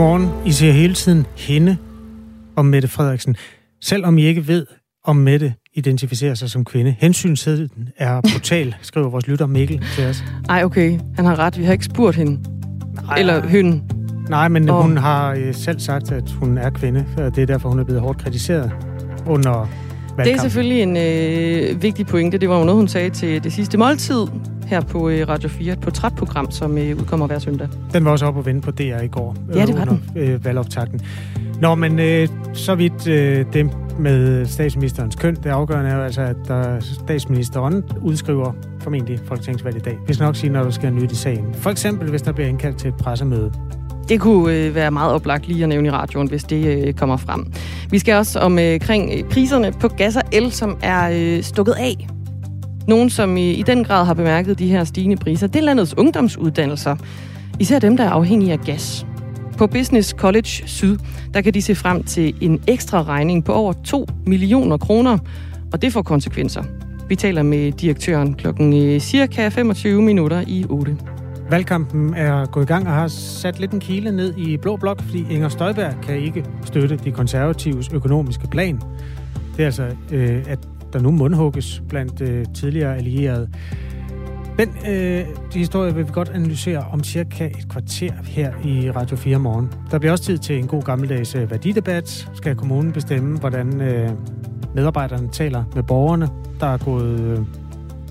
[0.00, 0.46] Godmorgen.
[0.46, 1.76] I ser hele tiden hende
[2.56, 3.36] og Mette Frederiksen.
[3.82, 4.66] Selvom I ikke ved,
[5.04, 6.94] om Mette identificerer sig som kvinde.
[6.98, 10.24] Hensynsheden er brutal, skriver vores lytter Mikkel til os.
[10.48, 10.98] Ej, okay.
[11.16, 11.58] Han har ret.
[11.58, 12.40] Vi har ikke spurgt hende.
[13.08, 13.82] Ej, Eller hende.
[14.28, 14.82] Nej, men oh.
[14.82, 17.06] hun har øh, selv sagt, at hun er kvinde.
[17.16, 18.70] Og det er derfor, hun er blevet hårdt kritiseret
[19.26, 20.24] under valgkampen.
[20.24, 22.38] Det er selvfølgelig en øh, vigtig pointe.
[22.38, 24.26] Det var jo noget, hun sagde til det sidste måltid
[24.70, 27.68] her på øh, Radio 4, et portrætprogram, som øh, udkommer hver søndag.
[27.92, 29.36] Den var også op og vende på DR i går.
[29.54, 30.22] Ja, det var under, den.
[30.22, 31.00] Øh, valgoptakten.
[31.60, 36.20] Nå, men øh, så vidt øh, det med statsministerens køn, det afgørende er jo altså,
[36.20, 39.98] at der statsministeren udskriver formentlig folketingsvalg i dag.
[40.06, 41.54] Vi skal nok sige, når der skal nyt i sagen.
[41.54, 43.52] For eksempel, hvis der bliver indkaldt til et pressemøde.
[44.08, 47.16] Det kunne øh, være meget oplagt lige at nævne i radioen, hvis det øh, kommer
[47.16, 47.52] frem.
[47.90, 52.08] Vi skal også omkring øh, priserne på gas og el, som er øh, stukket af
[52.88, 55.98] nogen, som i, i den grad har bemærket de her stigende priser, det er landets
[55.98, 56.96] ungdomsuddannelser.
[57.58, 59.06] Især dem, der er afhængige af gas.
[59.58, 60.98] På Business College Syd,
[61.34, 65.18] der kan de se frem til en ekstra regning på over 2 millioner kroner,
[65.72, 66.62] og det får konsekvenser.
[67.08, 70.96] Vi taler med direktøren klokken øh, cirka 25 minutter i 8.
[71.50, 75.02] Valgkampen er gået i gang og har sat lidt en kile ned i Blå Blok,
[75.02, 78.80] fordi Inger Støjberg kan ikke støtte de konservatives økonomiske plan.
[79.56, 80.58] Det er altså, øh, at
[80.92, 83.48] der nu mundhugges blandt øh, tidligere allierede.
[84.58, 89.16] Den øh, de historie vil vi godt analysere om cirka et kvarter her i Radio
[89.16, 89.72] 4 morgen.
[89.90, 92.30] Der bliver også tid til en god gammeldags øh, værdidebat.
[92.34, 94.10] Skal kommunen bestemme, hvordan øh,
[94.74, 96.28] medarbejderne taler med borgerne.
[96.60, 97.38] Der er gået øh,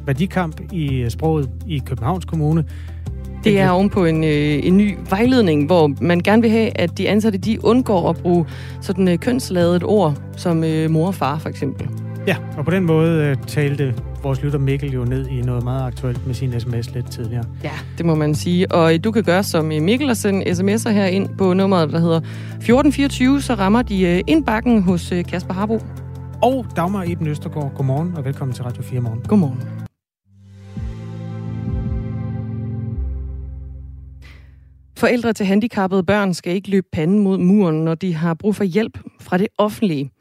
[0.06, 2.66] værdikamp i øh, sproget i Københavns Kommune.
[3.44, 7.10] Det er ovenpå en, øh, en ny vejledning, hvor man gerne vil have, at de
[7.10, 8.46] ansatte de undgår at bruge
[8.82, 11.90] sådan øh, kønsladet ord som øh, mor og far for eksempel.
[12.28, 15.88] Ja, og på den måde øh, talte vores lytter Mikkel jo ned i noget meget
[15.88, 17.46] aktuelt med sin sms lidt tidligere.
[17.64, 18.72] Ja, det må man sige.
[18.72, 22.18] Og du kan gøre som Mikkel og sende sms'er her ind på nummeret, der hedder
[22.18, 25.80] 1424, så rammer de øh, indbakken hos øh, Kasper Harbo.
[26.42, 29.22] Og Dagmar Eben Østergaard, godmorgen og velkommen til Radio 4 morgen.
[29.28, 29.60] Godmorgen.
[34.98, 38.64] Forældre til handicappede børn skal ikke løbe panden mod muren, når de har brug for
[38.64, 40.12] hjælp fra det offentlige.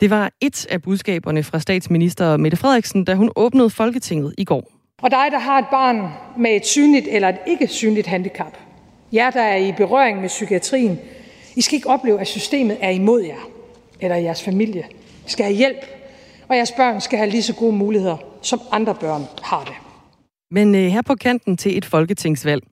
[0.00, 4.72] Det var et af budskaberne fra statsminister Mette Frederiksen, da hun åbnede Folketinget i går.
[5.02, 6.08] Og dig, der har et barn
[6.38, 8.56] med et synligt eller et ikke synligt handicap,
[9.12, 10.98] jer, der er i berøring med psykiatrien,
[11.56, 13.48] I skal ikke opleve, at systemet er imod jer
[14.00, 14.84] eller jeres familie.
[15.26, 15.86] I skal have hjælp,
[16.48, 19.74] og jeres børn skal have lige så gode muligheder, som andre børn har det.
[20.50, 22.62] Men øh, her på kanten til et folketingsvalg,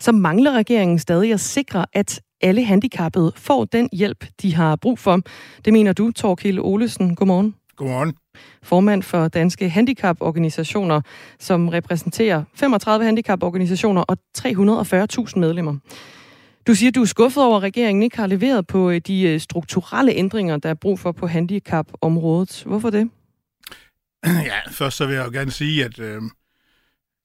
[0.00, 4.98] så mangler regeringen stadig at sikre, at alle handicappede får den hjælp, de har brug
[4.98, 5.20] for.
[5.64, 7.14] Det mener du, Torkild Olesen.
[7.14, 7.54] Godmorgen.
[7.76, 8.14] Godmorgen.
[8.62, 11.00] Formand for Danske Handicaporganisationer,
[11.38, 15.76] som repræsenterer 35 handicaporganisationer og 340.000 medlemmer.
[16.66, 19.40] Du siger, du er skuffet over, at regeringen ikke har leveret på øh, de øh,
[19.40, 22.62] strukturelle ændringer, der er brug for på handicapområdet.
[22.66, 23.10] Hvorfor det?
[24.26, 26.22] Ja, først så vil jeg jo gerne sige, at øh,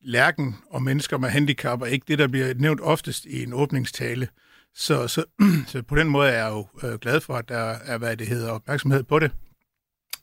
[0.02, 4.28] lærken og mennesker med handicap er ikke det, der bliver nævnt oftest i en åbningstale.
[4.76, 5.26] Så, så,
[5.68, 8.28] så på den måde er jeg jo øh, glad for, at der er, hvad det
[8.28, 9.32] hedder, opmærksomhed på det.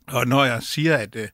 [0.07, 1.29] Og når jeg siger, at, øh,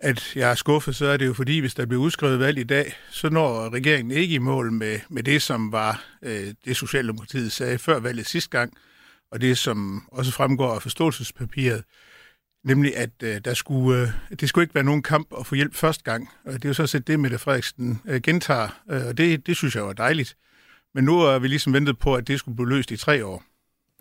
[0.00, 2.64] at jeg er skuffet, så er det jo fordi, hvis der bliver udskrevet valg i
[2.64, 7.52] dag, så når regeringen ikke i mål med, med det, som var øh, det, Socialdemokratiet
[7.52, 8.72] sagde før valget sidste gang,
[9.30, 11.84] og det, som også fremgår af forståelsespapiret,
[12.64, 14.08] nemlig at øh, der skulle, øh,
[14.40, 16.28] det skulle ikke være nogen kamp at få hjælp første gang.
[16.44, 19.56] Og det er jo så set det, Mette Frederiksen øh, gentager, øh, og det, det
[19.56, 20.36] synes jeg var dejligt.
[20.94, 23.42] Men nu har vi ligesom ventet på, at det skulle blive løst i tre år.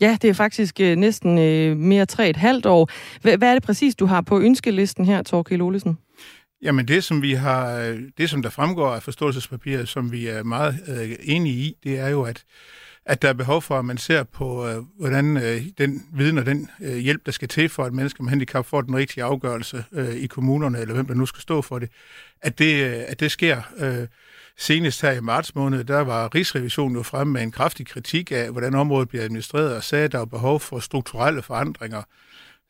[0.01, 2.89] Ja, det er faktisk øh, næsten øh, mere tre et halvt år.
[3.23, 5.97] H- hvad er det præcis, du har på ønskelisten her, Torkild Olesen?
[6.61, 10.43] Jamen det, som vi har, øh, det som der fremgår af forståelsespapiret, som vi er
[10.43, 12.43] meget øh, enige i, det er jo, at,
[13.05, 16.45] at der er behov for, at man ser på, øh, hvordan øh, den viden og
[16.45, 19.83] den øh, hjælp, der skal til for, at mennesker med handicap får den rigtige afgørelse
[19.91, 21.89] øh, i kommunerne, eller hvem der nu skal stå for det,
[22.41, 23.61] at det, øh, at det sker.
[23.77, 24.07] Øh,
[24.57, 28.51] Senest her i marts måned, der var Rigsrevisionen jo fremme med en kraftig kritik af,
[28.51, 32.01] hvordan området bliver administreret, og sagde, at der er behov for strukturelle forandringer.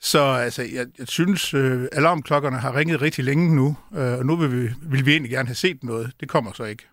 [0.02, 4.36] Så altså, jeg, jeg synes, øh, alarmklokkerne har ringet rigtig længe nu, øh, og nu
[4.36, 6.12] vil vi, vil vi egentlig gerne have set noget.
[6.20, 6.84] Det kommer så ikke.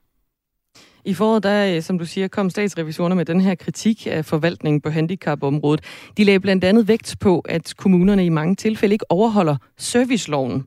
[1.04, 4.81] I foråret, der, øh, som du siger, kom statsrevisorerne med den her kritik af forvaltningen
[4.81, 5.84] på handicapområdet.
[6.16, 10.66] De lagde blandt andet vægt på, at kommunerne i mange tilfælde ikke overholder serviceloven.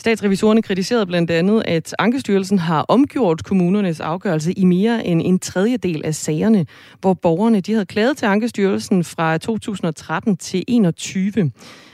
[0.00, 6.04] Statsrevisorerne kritiserede blandt andet, at Ankestyrelsen har omgjort kommunernes afgørelse i mere end en tredjedel
[6.04, 6.66] af sagerne,
[7.00, 11.50] hvor borgerne de havde klaget til Ankestyrelsen fra 2013 til 2021.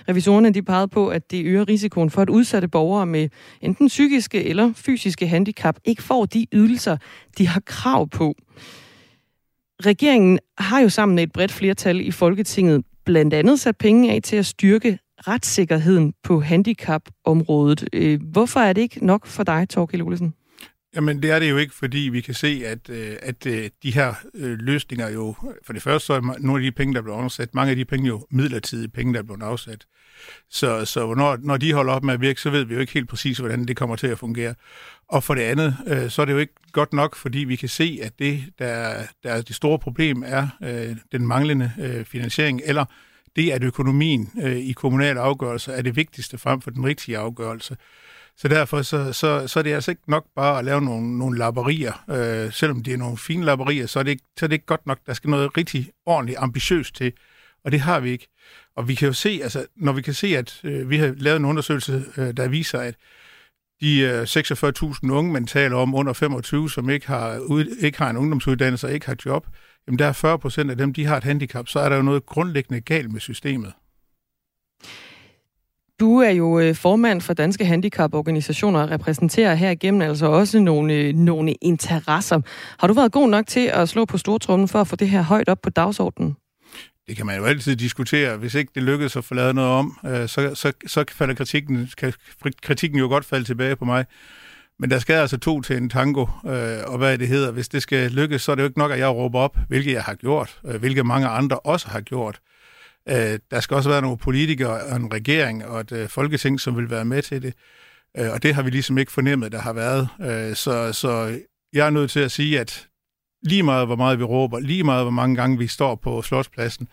[0.09, 3.29] Revisorerne de pegede på, at det øger risikoen for, at udsatte borgere med
[3.61, 6.97] enten psykiske eller fysiske handicap ikke får de ydelser,
[7.39, 8.35] de har krav på.
[9.87, 14.23] regeringen har jo sammen med et bredt flertal i Folketinget blandt andet sat penge af
[14.23, 14.99] til at styrke
[15.29, 17.89] retssikkerheden på handicapområdet.
[17.93, 20.35] Øh, hvorfor er det ikke nok for dig, Torkild Olesen?
[20.97, 23.95] Jamen, det er det jo ikke, fordi vi kan se, at, øh, at øh, de
[23.95, 25.35] her løsninger jo,
[25.67, 27.85] for det første så er nogle af de penge, der blev afsat, mange af de
[27.85, 29.87] penge jo midlertidige penge, der blev afsat.
[30.51, 32.93] Så, så når, når de holder op med at virke, så ved vi jo ikke
[32.93, 34.55] helt præcis, hvordan det kommer til at fungere.
[35.09, 37.69] Og for det andet, øh, så er det jo ikke godt nok, fordi vi kan
[37.69, 42.61] se, at det, der, der er det store problem, er øh, den manglende øh, finansiering,
[42.65, 42.85] eller
[43.37, 47.77] det, at økonomien øh, i kommunale afgørelser er det vigtigste frem for den rigtige afgørelse.
[48.37, 51.39] Så derfor så, så, så er det altså ikke nok bare at lave nogle, nogle
[51.39, 52.05] lapperier.
[52.11, 54.67] Øh, selvom det er nogle fine lapperier, så er, det ikke, så er det ikke
[54.67, 54.99] godt nok.
[55.07, 57.13] Der skal noget rigtig ordentligt ambitiøst til,
[57.65, 58.29] og det har vi ikke.
[58.77, 61.37] Og vi kan jo se, altså, når vi kan se, at øh, vi har lavet
[61.37, 62.95] en undersøgelse, øh, der viser, at
[63.81, 68.11] de øh, 46.000 unge, man taler om under 25, som ikke har, ud, ikke har
[68.11, 69.47] en ungdomsuddannelse og ikke har job,
[69.87, 72.03] jamen der er 40 procent af dem, de har et handicap, så er der jo
[72.03, 73.73] noget grundlæggende galt med systemet.
[76.01, 80.95] Du er jo øh, formand for Danske Handicaporganisationer og repræsenterer her igennem altså også nogle,
[80.95, 82.41] øh, nogle interesser.
[82.79, 85.23] Har du været god nok til at slå på stortrummen for at få det her
[85.23, 86.37] højt op på dagsordenen?
[87.07, 88.37] det kan man jo altid diskutere.
[88.37, 91.89] Hvis ikke det lykkes at få lavet noget om, øh, så, så, så falder kritikken,
[91.99, 92.13] kan
[92.63, 94.05] kritikken jo godt falde tilbage på mig.
[94.79, 97.51] Men der skal altså to til en tango, øh, og hvad det hedder.
[97.51, 99.93] Hvis det skal lykkes, så er det jo ikke nok, at jeg råber op, hvilket
[99.93, 102.41] jeg har gjort, øh, hvilket mange andre også har gjort.
[103.09, 106.77] Øh, der skal også være nogle politikere og en regering og et øh, folketing, som
[106.77, 107.55] vil være med til det.
[108.19, 110.09] Øh, og det har vi ligesom ikke fornemmet, der har været.
[110.21, 111.39] Øh, så, så
[111.73, 112.89] jeg er nødt til at sige, at
[113.43, 116.89] lige meget hvor meget vi råber, lige meget hvor mange gange vi står på slotspladsen,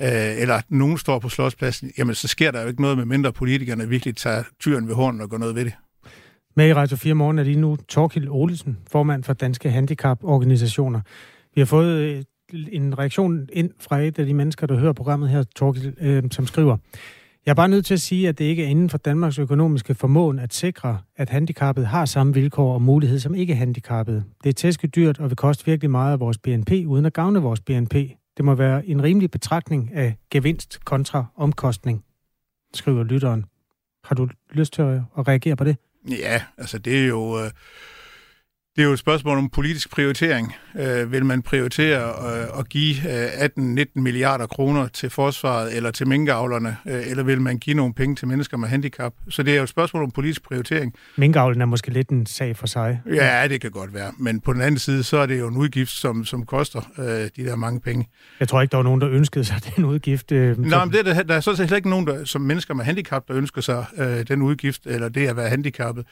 [0.00, 3.32] øh, eller nogen står på slotspladsen, jamen så sker der jo ikke noget med mindre
[3.32, 5.72] politikerne virkelig tager tyren ved hånden og går noget ved det.
[6.56, 11.00] Med i Radio 4 Morgen er lige nu Torkild Olsen, formand for Danske Handicaporganisationer.
[11.54, 12.24] Vi har fået øh,
[12.72, 16.46] en reaktion ind fra et af de mennesker, der hører programmet her, Torkild, øh, som
[16.46, 16.76] skriver,
[17.46, 19.94] jeg er bare nødt til at sige, at det ikke er inden for Danmarks økonomiske
[19.94, 24.24] formåen at sikre, at handicappet har samme vilkår og mulighed som ikke handicappet.
[24.44, 27.42] Det er tæske dyrt og vil koste virkelig meget af vores BNP, uden at gavne
[27.42, 27.94] vores BNP.
[28.36, 32.04] Det må være en rimelig betragtning af gevinst kontra omkostning,
[32.74, 33.44] skriver lytteren.
[34.04, 35.76] Har du lyst til at reagere på det?
[36.08, 37.44] Ja, altså det er jo...
[37.44, 37.50] Øh
[38.76, 40.54] det er jo et spørgsmål om politisk prioritering.
[40.78, 46.08] Øh, vil man prioritere øh, at give øh, 18-19 milliarder kroner til forsvaret eller til
[46.08, 49.12] minkavlerne, øh, eller vil man give nogle penge til mennesker med handicap?
[49.30, 50.94] Så det er jo et spørgsmål om politisk prioritering.
[51.16, 53.00] Minkavlen er måske lidt en sag for sig.
[53.14, 54.12] Ja, det kan godt være.
[54.18, 57.04] Men på den anden side, så er det jo en udgift, som, som koster øh,
[57.04, 58.08] de der mange penge.
[58.40, 60.32] Jeg tror ikke, der var nogen, der ønskede sig den udgift.
[60.32, 62.74] Øh, Nej, men det er, der, der er så heller ikke nogen, der, som mennesker
[62.74, 66.06] med handicap, der ønsker sig øh, den udgift, eller det at være handicappet.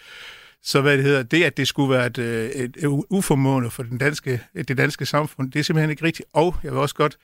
[0.63, 3.83] Så hvad det hedder, det at det skulle være et, øh, et, et uformående for
[3.83, 6.29] den danske, det danske samfund, det er simpelthen ikke rigtigt.
[6.33, 7.19] Og jeg vil også godt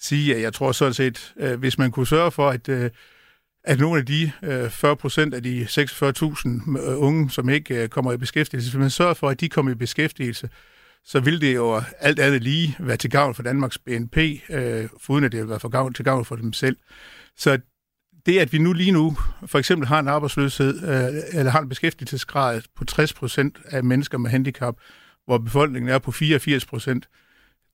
[0.00, 2.90] sige, at jeg tror sådan set, øh, hvis man kunne sørge for, at, øh,
[3.64, 4.32] at nogle af de
[4.70, 9.28] 40 procent af de 46.000 unge, som ikke kommer i beskæftigelse, hvis man sørger for,
[9.28, 10.48] at de kommer i beskæftigelse,
[11.04, 14.16] så vil det jo alt andet lige være til gavn for Danmarks BNP,
[14.50, 16.76] øh, uden at det vil være for gavn, til gavn for dem selv.
[17.36, 17.58] Så
[18.26, 19.16] det, at vi nu lige nu
[19.46, 24.18] for eksempel har en arbejdsløshed, øh, eller har en beskæftigelsesgrad på 60 procent af mennesker
[24.18, 24.76] med handicap,
[25.26, 27.08] hvor befolkningen er på 84 procent,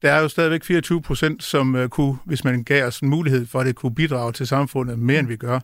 [0.03, 3.47] der er jo stadigvæk 24 procent, som øh, kunne, hvis man gav os en mulighed
[3.47, 5.61] for, det kunne bidrage til samfundet mere, end vi gør.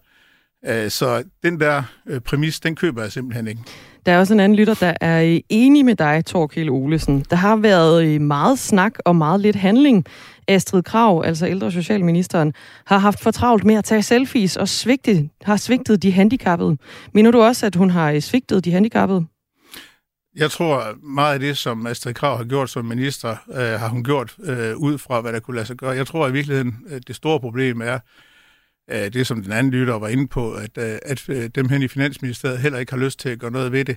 [0.66, 3.60] Øh, så den der øh, præmis, den køber jeg simpelthen ikke.
[4.06, 7.24] Der er også en anden lytter, der er enig med dig, Torkild Olesen.
[7.30, 10.04] Der har været meget snak og meget lidt handling.
[10.48, 12.54] Astrid Krav, altså ældre socialministeren,
[12.86, 16.76] har haft for travlt med at tage selfies og svigte, har svigtet de handicappede.
[17.14, 19.26] Mener du også, at hun har svigtet de handicappede?
[20.36, 24.04] Jeg tror, meget af det, som Astrid Krav har gjort som minister, øh, har hun
[24.04, 25.90] gjort øh, ud fra, hvad der kunne lade sig gøre.
[25.90, 26.74] Jeg tror i virkeligheden,
[27.06, 27.98] det store problem er,
[28.90, 31.82] øh, det som den anden lytter var inde på, at, øh, at øh, dem hen
[31.82, 33.96] i Finansministeriet heller ikke har lyst til at gøre noget ved det.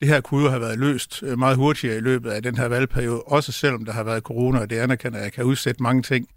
[0.00, 2.68] Det her kunne jo have været løst øh, meget hurtigere i løbet af den her
[2.68, 6.28] valgperiode, også selvom der har været corona, og det anerkender, jeg kan udsætte mange ting.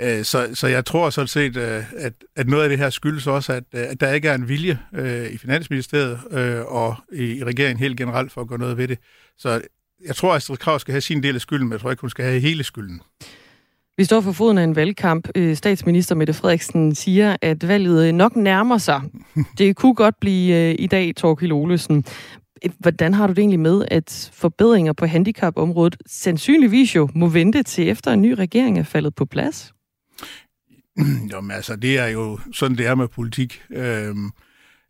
[0.00, 3.52] Øh, så, så jeg tror sådan set, at, at noget af det her skyldes også,
[3.52, 4.78] at, at der ikke er en vilje
[5.30, 6.20] i Finansministeriet
[6.66, 8.98] og i regeringen helt generelt for at gøre noget ved det.
[9.38, 9.62] Så
[10.06, 12.00] jeg tror, at Astrid Krav skal have sin del af skylden, men jeg tror ikke,
[12.00, 13.00] hun skal have hele skylden.
[13.98, 15.28] Vi står for foden af en valgkamp.
[15.34, 19.02] Øh, statsminister Mette Frederiksen siger, at valget nok nærmer sig.
[19.58, 22.04] Det kunne godt blive øh, i dag, Torkild Olesen.
[22.78, 27.88] Hvordan har du det egentlig med, at forbedringer på handicapområdet sandsynligvis jo må vente til
[27.88, 29.72] efter en ny regering er faldet på plads?
[31.32, 33.62] Jamen altså, det er jo sådan, det er med politik.
[33.70, 34.30] Øhm,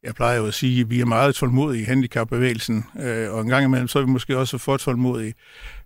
[0.03, 3.49] jeg plejer jo at sige, at vi er meget tålmodige i handicapbevægelsen, øh, og en
[3.49, 5.35] gang imellem, så er vi måske også for tålmodige.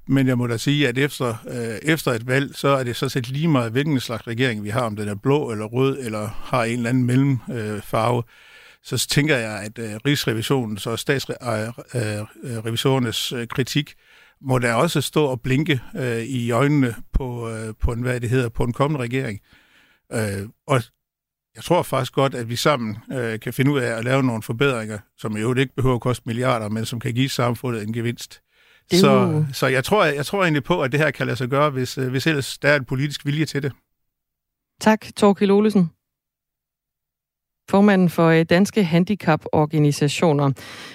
[0.08, 3.08] Men jeg må da sige, at efter, øh, efter et valg, så er det så
[3.08, 6.28] set lige meget, hvilken slags regering vi har, om den er blå eller rød, eller
[6.28, 8.18] har en eller anden mellemfarve.
[8.18, 8.24] Øh,
[8.82, 13.94] så tænker jeg, at øh, Rigsrevisionens og statsrevisorernes øh, øh, øh, øh, kritik
[14.40, 18.30] må da også stå og blinke øh, i øjnene på, øh, på en, hvad det
[18.30, 19.40] hedder, på en kommende regering.
[20.12, 20.82] Øh, og
[21.54, 24.42] jeg tror faktisk godt, at vi sammen øh, kan finde ud af at lave nogle
[24.42, 28.40] forbedringer, som jo ikke behøver at koste milliarder, men som kan give samfundet en gevinst.
[28.92, 31.48] Så, så jeg, tror, jeg, jeg tror egentlig på, at det her kan lade sig
[31.48, 33.72] gøre, hvis, øh, hvis ellers der er en politisk vilje til det.
[34.80, 35.90] Tak, Torkild Olesen
[37.70, 40.50] formanden for øh, Danske Handicaporganisationer.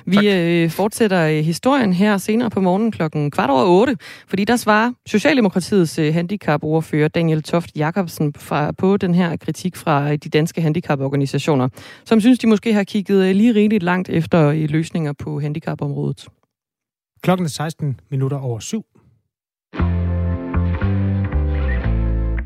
[0.06, 3.98] Vi øh, fortsætter historien her senere på morgenen klokken kvart over otte,
[4.28, 10.30] fordi der svarer Socialdemokratiets handicapordfører Daniel Toft Jacobsen fra, på den her kritik fra de
[10.30, 11.70] danske handicaporganisationer,
[12.06, 16.28] som synes, de måske har kigget lige rigeligt langt efter løsninger på handicapområdet.
[17.26, 18.86] Klokken er 16 minutter over syv.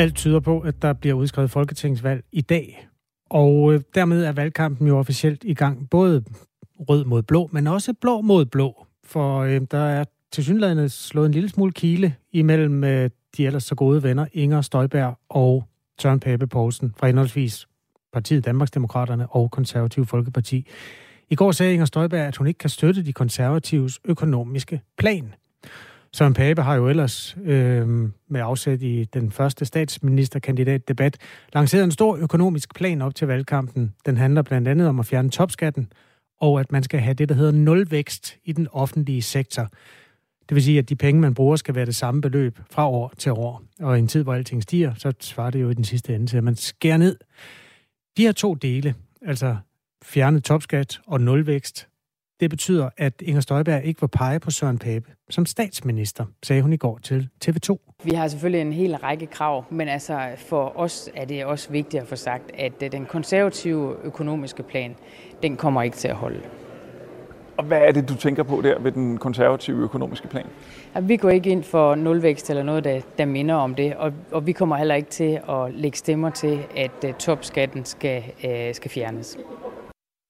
[0.00, 2.88] Alt tyder på, at der bliver udskrevet folketingsvalg i dag.
[3.30, 5.90] Og øh, dermed er valgkampen jo officielt i gang.
[5.90, 6.24] Både
[6.78, 8.86] rød mod blå, men også blå mod blå.
[9.04, 13.64] For øh, der er til synligheden slået en lille smule kile imellem øh, de ellers
[13.64, 15.64] så gode venner Inger Støjberg og
[15.98, 17.66] Søren Pape Poulsen fra henholdsvis
[18.12, 20.66] partiet Danmarksdemokraterne og Konservative Folkeparti.
[21.30, 25.34] I går sagde Inger Støjberg, at hun ikke kan støtte de konservatives økonomiske plan.
[26.14, 27.88] Søren Pape har jo ellers øh,
[28.28, 31.16] med afsæt i den første statsministerkandidatdebat
[31.54, 33.94] lanceret en stor økonomisk plan op til valgkampen.
[34.06, 35.92] Den handler blandt andet om at fjerne topskatten,
[36.40, 39.68] og at man skal have det, der hedder nulvækst i den offentlige sektor.
[40.48, 43.12] Det vil sige, at de penge, man bruger, skal være det samme beløb fra år
[43.18, 43.62] til år.
[43.80, 46.26] Og i en tid, hvor alting stiger, så svarer det jo i den sidste ende
[46.26, 47.16] til, at man skærer ned.
[48.16, 49.56] De her to dele, altså
[50.04, 51.89] fjerne topskat og nulvækst,
[52.40, 56.72] det betyder, at Inger Støjberg ikke vil pege på Søren Pape som statsminister, sagde hun
[56.72, 57.76] i går til TV2.
[58.04, 62.02] Vi har selvfølgelig en hel række krav, men altså for os er det også vigtigt
[62.02, 64.96] at få sagt, at øh, den konservative økonomiske plan,
[65.42, 66.40] den kommer ikke til at holde.
[67.56, 70.46] Og hvad er det, du tænker på der ved den konservative økonomiske plan?
[70.94, 74.12] At vi går ikke ind for nulvækst eller noget, der, der minder om det, og,
[74.32, 78.50] og vi kommer heller ikke til at lægge stemmer til, at uh, topskatten skal, uh,
[78.74, 79.38] skal fjernes.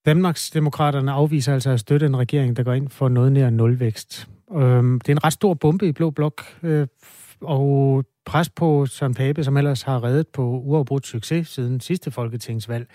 [0.07, 4.29] Danmarksdemokraterne afviser altså at støtte en regering, der går ind for noget nær nulvækst.
[4.57, 6.87] Øhm, det er en ret stor bombe i Blå Blok, øh,
[7.41, 12.87] og pres på Søren Pape, som ellers har reddet på uafbrudt succes siden sidste folketingsvalg.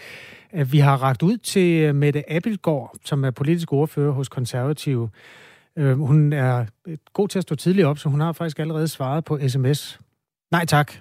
[0.53, 5.09] Øh, vi har ragt ud til Mette Appelgaard, som er politisk ordfører hos Konservative.
[5.77, 8.87] Øhm, hun er øh, god til at stå tidligt op, så hun har faktisk allerede
[8.87, 9.99] svaret på sms.
[10.51, 10.91] Nej tak,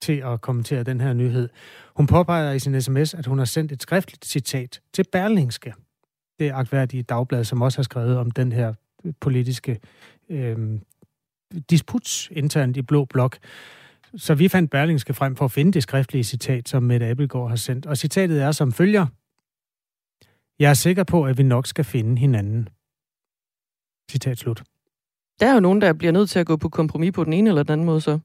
[0.00, 1.48] til at kommentere den her nyhed.
[1.96, 5.74] Hun påpeger i sin sms, at hun har sendt et skriftligt citat til Berlingske.
[6.38, 8.74] Det er dagblad, som også har skrevet om den her
[9.04, 9.80] øh, politiske
[10.28, 10.80] øh,
[11.70, 13.38] disputs internt i Blå Blok.
[14.16, 17.56] Så vi fandt Berlingske frem for at finde det skriftlige citat, som Mette Abelgaard har
[17.56, 17.86] sendt.
[17.86, 19.06] Og citatet er som følger.
[20.58, 22.68] Jeg er sikker på, at vi nok skal finde hinanden.
[24.10, 24.62] Citat slut.
[25.40, 27.48] Der er jo nogen, der bliver nødt til at gå på kompromis på den ene
[27.48, 28.18] eller den anden måde så.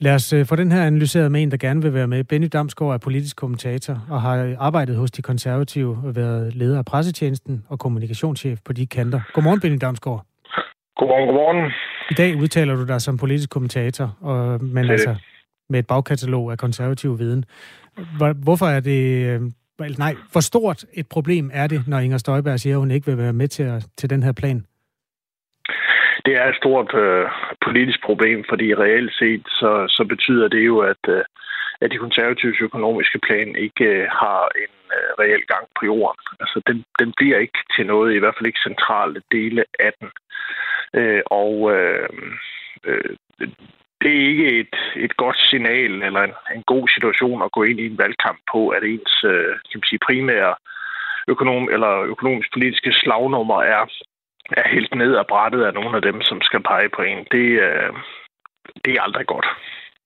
[0.00, 2.24] Lad os øh, få den her analyseret med en, der gerne vil være med.
[2.24, 6.84] Benny Damsgaard er politisk kommentator og har arbejdet hos de konservative og været leder af
[6.84, 9.20] pressetjenesten og kommunikationschef på de kanter.
[9.32, 10.26] Godmorgen, Benny Damsgaard.
[10.96, 11.72] Godmorgen, godmorgen.
[12.10, 15.14] I dag udtaler du dig som politisk kommentator, og, men det altså
[15.70, 17.44] med et bagkatalog af konservativ viden.
[18.36, 19.26] Hvorfor er det...
[19.26, 19.40] Øh,
[19.98, 23.18] nej, hvor stort et problem er det, når Inger Støjberg siger, at hun ikke vil
[23.18, 24.64] være med til, at, til den her plan?
[26.28, 27.26] Det er et stort øh,
[27.66, 31.24] politisk problem, fordi reelt set så, så betyder det jo, at, øh,
[31.80, 36.24] at de konservatives økonomiske plan ikke øh, har en øh, reel gang på jorden.
[36.40, 40.08] Altså, den, den bliver ikke til noget, i hvert fald ikke centrale dele af den.
[40.98, 42.08] Øh, og øh,
[42.84, 43.10] øh,
[44.02, 47.80] det er ikke et, et godt signal eller en, en god situation at gå ind
[47.80, 50.54] i en valgkamp på, at ens øh, kan man sige, primære
[51.28, 53.82] økonom, eller økonomisk-politiske slagnummer er
[54.56, 57.18] er helt ned og brættet af nogle af dem, som skal pege på en.
[57.32, 57.92] Det, øh,
[58.84, 59.46] det er aldrig godt.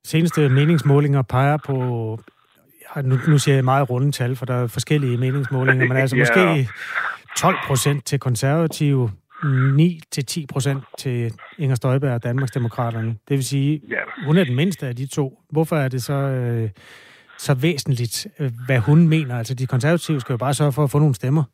[0.04, 1.76] Seneste meningsmålinger peger på
[3.04, 6.20] nu, nu siger jeg meget runde tal, for der er forskellige meningsmålinger, men altså ja.
[6.20, 6.68] måske
[7.36, 9.10] 12 procent til konservative,
[9.44, 13.08] 9-10 procent til Inger Støjberg og Danmarksdemokraterne.
[13.08, 14.26] Det vil sige, ja.
[14.26, 15.38] hun er den mindste af de to.
[15.50, 16.70] Hvorfor er det så, øh,
[17.38, 19.38] så væsentligt, øh, hvad hun mener?
[19.38, 21.44] Altså, de konservative skal jo bare sørge for at få nogle stemmer.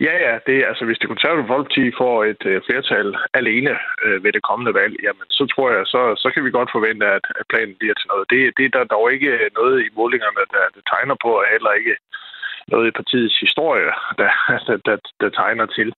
[0.00, 0.34] Ja, ja.
[0.46, 4.74] Det, altså, hvis det konservative folkeparti får et øh, flertal alene øh, ved det kommende
[4.80, 7.94] valg, jamen, så tror jeg, så, så kan vi godt forvente, at, at planen bliver
[7.94, 8.30] til noget.
[8.30, 11.72] Det, det er der dog ikke noget i målingerne, der, der tegner på, og heller
[11.72, 11.96] ikke
[12.68, 14.30] noget i partiets historie, der,
[14.66, 15.88] der, der, der tegner til.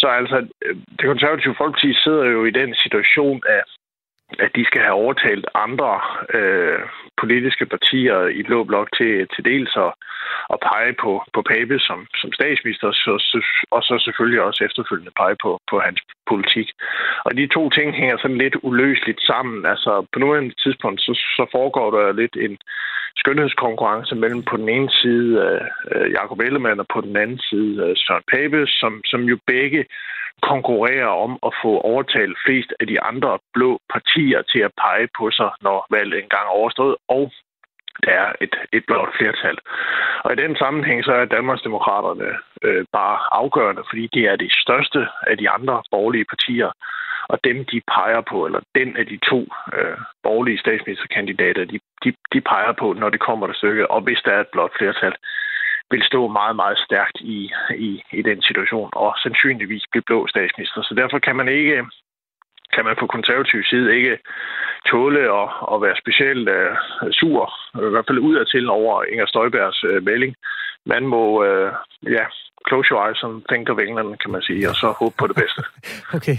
[0.00, 3.68] Så altså, øh, det konservative folkeparti sidder jo i den situation, at
[4.44, 6.00] at de skal have overtalt andre
[6.38, 6.80] øh,
[7.20, 9.92] politiske partier i Blå Blok til, til dels at,
[10.52, 15.36] at pege på, på Pape som, som statsminister, så, og så selvfølgelig også efterfølgende pege
[15.42, 16.68] på, på hans politik.
[17.26, 19.66] Og de to ting hænger sådan lidt uløseligt sammen.
[19.66, 22.58] Altså på nuværende tidspunkt, så, så foregår der lidt en
[23.16, 25.60] skønhedskonkurrence mellem på den ene side øh,
[25.92, 29.84] øh Jacob Ellemann og på den anden side øh, Søren Pape, som, som jo begge
[30.42, 34.17] konkurrerer om at få overtalt flest af de andre blå partier
[34.52, 37.32] til at pege på sig, når valget engang er overstået, og
[38.04, 39.58] der er et, et blåt flertal.
[40.24, 42.30] Og i den sammenhæng så er Danmarksdemokraterne
[42.62, 46.70] øh, bare afgørende, fordi de er det største af de andre borgerlige partier,
[47.28, 49.40] og dem, de peger på, eller den af de to
[49.76, 54.20] øh, borgerlige statsministerkandidater, de, de, de peger på, når det kommer til stykket, og hvis
[54.24, 55.14] der er et blåt flertal,
[55.90, 60.82] vil stå meget, meget stærkt i, i, i den situation, og sandsynligvis blive blå statsminister.
[60.82, 61.84] Så derfor kan man ikke
[62.74, 64.14] kan man på konservativ side ikke
[64.90, 66.74] tåle at, at være specielt uh,
[67.18, 67.42] sur,
[67.88, 70.34] i hvert fald udadtil over Inger Støjbergs uh, melding.
[70.86, 71.70] Man må, uh,
[72.16, 72.24] ja,
[72.68, 75.36] close your eyes and think of England, kan man sige, og så håbe på det
[75.36, 75.60] bedste.
[76.18, 76.38] okay.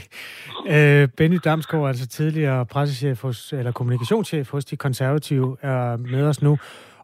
[0.75, 6.41] Uh, Benny Damsgaard, altså tidligere pressechef hos, eller kommunikationschef hos de konservative, er med os
[6.41, 6.57] nu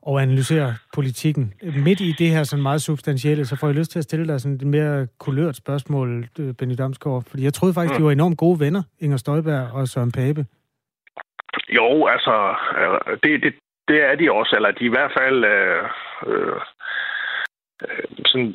[0.05, 1.53] og analysere politikken.
[1.85, 4.41] Midt i det her sådan meget substantielle, så får jeg lyst til at stille dig
[4.41, 7.23] sådan et mere kulørt spørgsmål, øh, Benny Damsgaard.
[7.29, 7.97] Fordi jeg troede faktisk, mm.
[7.97, 10.45] de var enormt gode venner, Inger Støjberg og Søren Pape.
[11.69, 13.53] Jo, altså, øh, det, det,
[13.87, 15.83] det er de også, eller de er i hvert fald øh,
[16.27, 16.57] øh,
[18.25, 18.53] sådan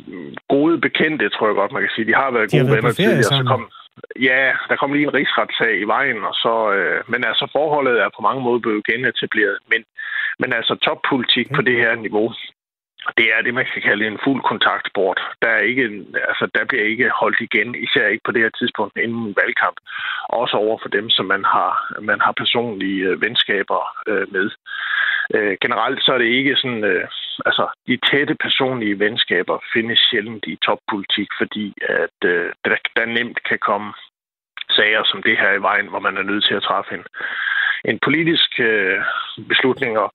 [0.48, 2.06] gode bekendte, tror jeg godt, man kan sige.
[2.06, 3.22] De har været de gode har været venner tidligere.
[3.22, 3.62] Så kom,
[4.28, 8.08] ja, der kom lige en rigsretssag i vejen, og så, øh, men altså forholdet er
[8.16, 9.58] på mange måder blevet genetableret.
[9.70, 9.84] Men
[10.40, 12.32] men altså toppolitik på det her niveau,
[13.18, 15.20] det er det, man kan kalde en fuld kontaktsport.
[15.42, 15.86] Der, er ikke,
[16.30, 19.78] altså, der bliver ikke holdt igen, især ikke på det her tidspunkt inden en valgkamp.
[20.28, 24.50] Også over for dem, som man har, man har personlige øh, venskaber øh, med.
[25.34, 27.04] Øh, generelt så er det ikke sådan, øh,
[27.46, 33.38] altså de tætte personlige venskaber findes sjældent i toppolitik, fordi at øh, der, der nemt
[33.48, 33.92] kan komme
[34.76, 37.04] sager som det her i vejen, hvor man er nødt til at træffe en,
[37.90, 38.98] en politisk øh,
[39.48, 39.98] beslutning.
[39.98, 40.08] Og,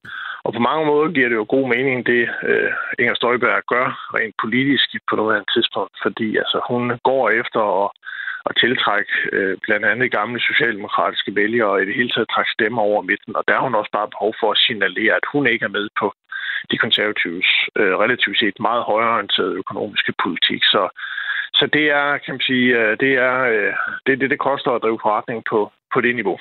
[0.46, 4.36] og på mange måder giver det jo god mening, det øh, Inger Støjberg gør rent
[4.44, 7.90] politisk på noget tidspunkt, fordi altså, hun går efter at,
[8.46, 12.82] at tiltrække øh, blandt andet gamle socialdemokratiske vælgere og i det hele taget trække stemmer
[12.82, 13.36] over midten.
[13.36, 15.88] Og der har hun også bare behov for at signalere, at hun ikke er med
[16.00, 16.14] på
[16.72, 17.50] de konservatives
[17.80, 20.62] øh, relativt set meget højreorienterede økonomiske politik.
[20.64, 20.84] Så,
[21.54, 23.74] så det er, kan man sige, øh, det er øh,
[24.06, 25.60] det, det, det koster at drive forretning på,
[25.94, 26.38] på det niveau.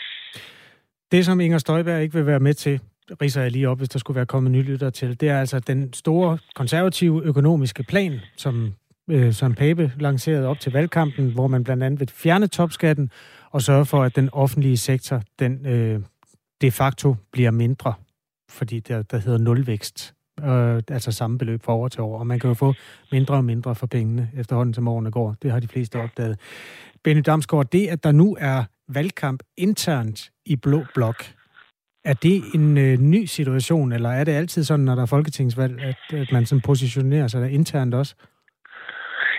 [1.12, 2.80] Det, som Inger Støjberg ikke vil være med til,
[3.22, 5.92] riser jeg lige op, hvis der skulle være kommet nylytter til, det er altså den
[5.92, 8.74] store konservative økonomiske plan, som
[9.10, 13.10] øh, som Pape lancerede op til valgkampen, hvor man blandt andet vil fjerne topskatten
[13.50, 16.00] og sørge for, at den offentlige sektor den øh,
[16.62, 17.94] de facto bliver mindre,
[18.54, 20.14] fordi der, der hedder nulvækst.
[20.44, 22.74] Øh, altså samme beløb fra år til år, og man kan jo få
[23.12, 25.36] mindre og mindre for pengene efterhånden, som årene går.
[25.42, 26.38] Det har de fleste opdaget.
[27.04, 31.24] Benny Damsgaard, det, at der nu er valgkamp internt i Blå Blok.
[32.04, 35.80] Er det en øh, ny situation, eller er det altid sådan, når der er folketingsvalg,
[35.80, 38.14] at, at man sådan positionerer sig der internt også?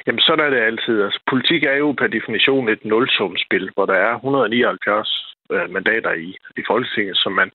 [0.07, 1.01] Jamen, sådan er det altid.
[1.01, 6.29] Altså, politik er jo per definition et nulsumspil, hvor der er 179 øh, mandater i,
[6.57, 7.51] i Folketinget, som man,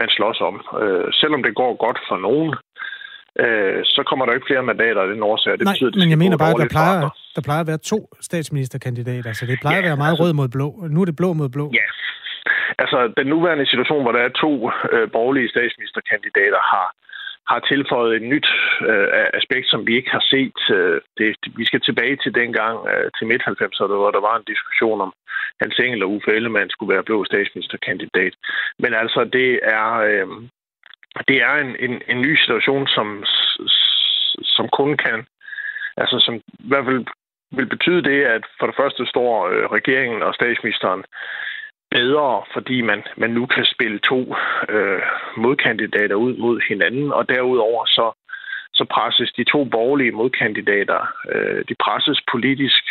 [0.00, 0.56] man slås om.
[0.82, 2.50] Øh, selvom det går godt for nogen,
[3.42, 5.52] øh, så kommer der ikke flere mandater af den årsag.
[5.52, 7.00] Det Nej, betyder, det men jeg mener bare, at der plejer,
[7.36, 10.32] der plejer at være to statsministerkandidater, så det plejer ja, at være meget altså, rød
[10.40, 10.68] mod blå.
[10.94, 11.66] Nu er det blå mod blå.
[11.80, 11.86] Ja,
[12.82, 14.52] altså den nuværende situation, hvor der er to
[14.92, 16.86] øh, borgerlige statsministerkandidater, har
[17.48, 18.48] har tilføjet et nyt
[18.90, 20.60] øh, aspekt, som vi ikke har set.
[20.76, 25.00] Øh, det, vi skal tilbage til dengang, øh, til midt-90'erne, hvor der var en diskussion
[25.00, 25.12] om,
[25.60, 28.34] Hans Engel og Uffe Ellemann skulle være blå statsministerkandidat.
[28.78, 30.26] Men altså, det er, øh,
[31.28, 33.24] det er en, en, en ny situation, som,
[34.42, 35.26] som kun kan,
[35.96, 37.04] altså som i hvert fald
[37.50, 41.04] vil betyde det, at for det første står øh, regeringen og statsministeren
[41.90, 44.36] bedre, fordi man, man nu kan spille to
[44.68, 45.02] øh,
[45.36, 48.12] modkandidater ud mod hinanden, og derudover så,
[48.72, 51.00] så presses de to borgerlige modkandidater,
[51.32, 52.84] øh, de presses politisk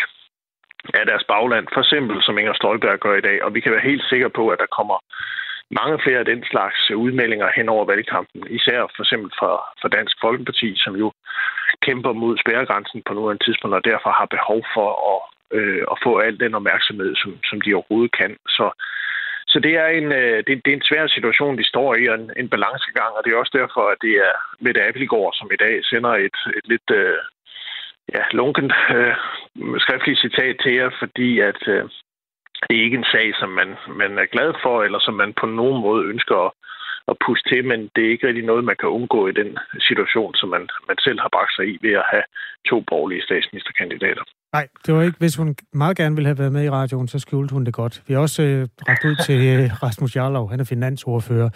[0.94, 3.90] af deres bagland, for eksempel som Inger Støjberg gør i dag, og vi kan være
[3.90, 4.98] helt sikre på, at der kommer
[5.72, 10.16] mange flere af den slags udmeldinger hen over valgkampen, især for eksempel fra, fra Dansk
[10.22, 11.12] Folkeparti, som jo
[11.86, 16.18] kæmper mod spærregrænsen på nuværende tidspunkt, og derfor har behov for at, øh, og få
[16.20, 18.38] al den opmærksomhed, som, som de overhovedet kan.
[18.48, 18.66] Så,
[19.48, 22.16] så det er en, øh, det, det er en svær situation, de står i, og
[22.16, 25.62] en, en balancegang, og det er også derfor, at det er Mette Appelgaard, som i
[25.66, 27.18] dag sender et, et lidt øh,
[28.14, 29.16] ja, lunken øh,
[29.84, 31.84] skriftligt citat til jer, fordi at øh,
[32.68, 33.70] det er ikke en sag, som man,
[34.02, 36.52] man er glad for, eller som man på nogen måde ønsker at,
[37.08, 40.36] at puste til, men det er ikke rigtig noget, man kan undgå i den situation,
[40.36, 42.24] som man, man selv har bragt sig i ved at have
[42.70, 44.24] to borgerlige statsministerkandidater.
[44.56, 47.20] Nej, det var ikke, hvis hun meget gerne ville have været med i radioen, så
[47.20, 48.04] skjulte hun det godt.
[48.08, 51.50] Vi har også øh, rækket ud til øh, Rasmus Jarlov, han er finansordfører.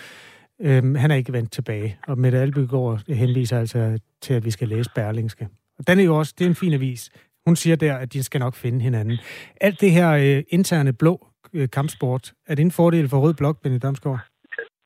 [0.62, 4.68] Øhm, han er ikke vendt tilbage, og Mette Albygaard henviser altså til, at vi skal
[4.68, 5.48] læse Berlingske.
[5.80, 7.10] Og den er jo også, det er en fin avis.
[7.48, 9.18] Hun siger der, at de skal nok finde hinanden.
[9.62, 13.62] Alt det her øh, interne blå øh, kampsport, er det en fordel for Rød Blok,
[13.64, 14.20] Benny Damsgaard?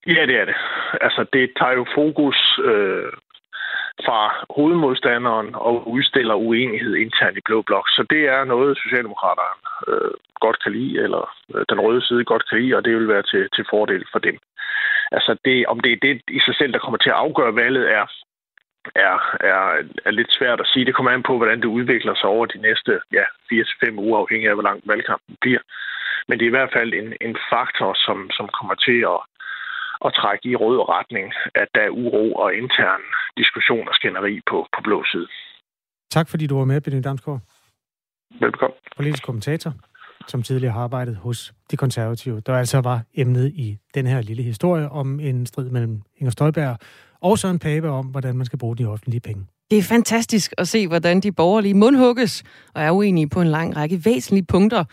[0.07, 0.55] Ja, det er det.
[1.01, 3.05] Altså, det tager jo fokus øh,
[4.05, 7.87] fra hovedmodstanderen og udstiller uenighed internt i Blå Blok.
[7.89, 9.55] Så det er noget, Socialdemokraterne
[9.87, 11.23] øh, godt kan lide, eller
[11.55, 14.19] øh, den røde side godt kan lide, og det vil være til, til fordel for
[14.19, 14.37] dem.
[15.11, 17.91] Altså, det, om det er det i sig selv, der kommer til at afgøre valget,
[17.91, 18.05] er,
[18.95, 19.17] er,
[19.51, 19.61] er,
[20.05, 20.85] er lidt svært at sige.
[20.85, 24.47] Det kommer an på, hvordan det udvikler sig over de næste ja, 4-5 uger, afhængig
[24.49, 25.63] af, hvor lang valgkampen bliver.
[26.27, 29.19] Men det er i hvert fald en, en faktor, som, som kommer til at,
[30.05, 31.25] at trække i rød retning,
[31.61, 33.03] at der er uro og intern
[33.37, 35.27] diskussion og skænderi på, på blå side.
[36.11, 37.41] Tak fordi du var med, Benny Damsgaard.
[38.39, 38.77] Velkommen.
[38.95, 39.71] Politisk kommentator,
[40.27, 44.43] som tidligere har arbejdet hos de konservative, der altså var emnet i den her lille
[44.43, 46.77] historie om en strid mellem Inger Støjberg
[47.21, 49.45] og Søren Pape om, hvordan man skal bruge de offentlige penge.
[49.71, 52.43] Det er fantastisk at se, hvordan de borgerlige mundhugges
[52.75, 54.83] og er uenige på en lang række væsentlige punkter.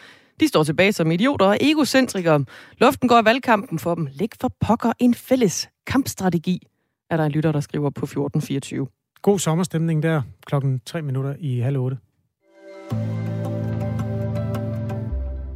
[0.40, 2.44] De står tilbage som idioter og egocentrikere.
[2.79, 4.09] Luften går af valgkampen for dem.
[4.12, 6.66] Læg for pokker en fælles kampstrategi,
[7.11, 8.87] er der en lytter, der skriver på 1424.
[9.22, 11.96] God sommerstemning der, klokken 3 minutter i halv 8.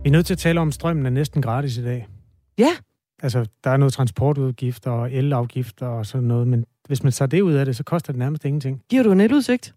[0.03, 2.09] Vi er nødt til at tale om, at strømmen er næsten gratis i dag.
[2.59, 2.71] Ja.
[3.23, 7.41] Altså, der er noget transportudgifter og elafgifter og sådan noget, men hvis man tager det
[7.41, 8.83] ud af det, så koster det nærmest ingenting.
[8.91, 9.75] Giver du en netudsigt?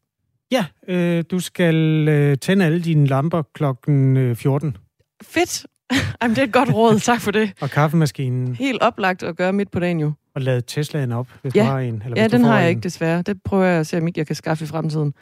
[0.52, 4.78] Ja, øh, du skal øh, tænde alle dine lamper klokken øh, 14.
[5.24, 5.66] Fedt.
[6.22, 7.00] Jamen, det er et godt råd.
[7.00, 7.54] Tak for det.
[7.62, 8.56] Og kaffemaskinen.
[8.56, 10.12] Helt oplagt at gøre midt på dagen jo.
[10.36, 11.62] Og lade Teslaen op, hvis ja.
[11.62, 12.02] du har en.
[12.06, 12.70] Eller ja, den har jeg en.
[12.70, 13.22] ikke desværre.
[13.22, 15.14] Det prøver jeg at se, om ikke jeg kan skaffe i fremtiden.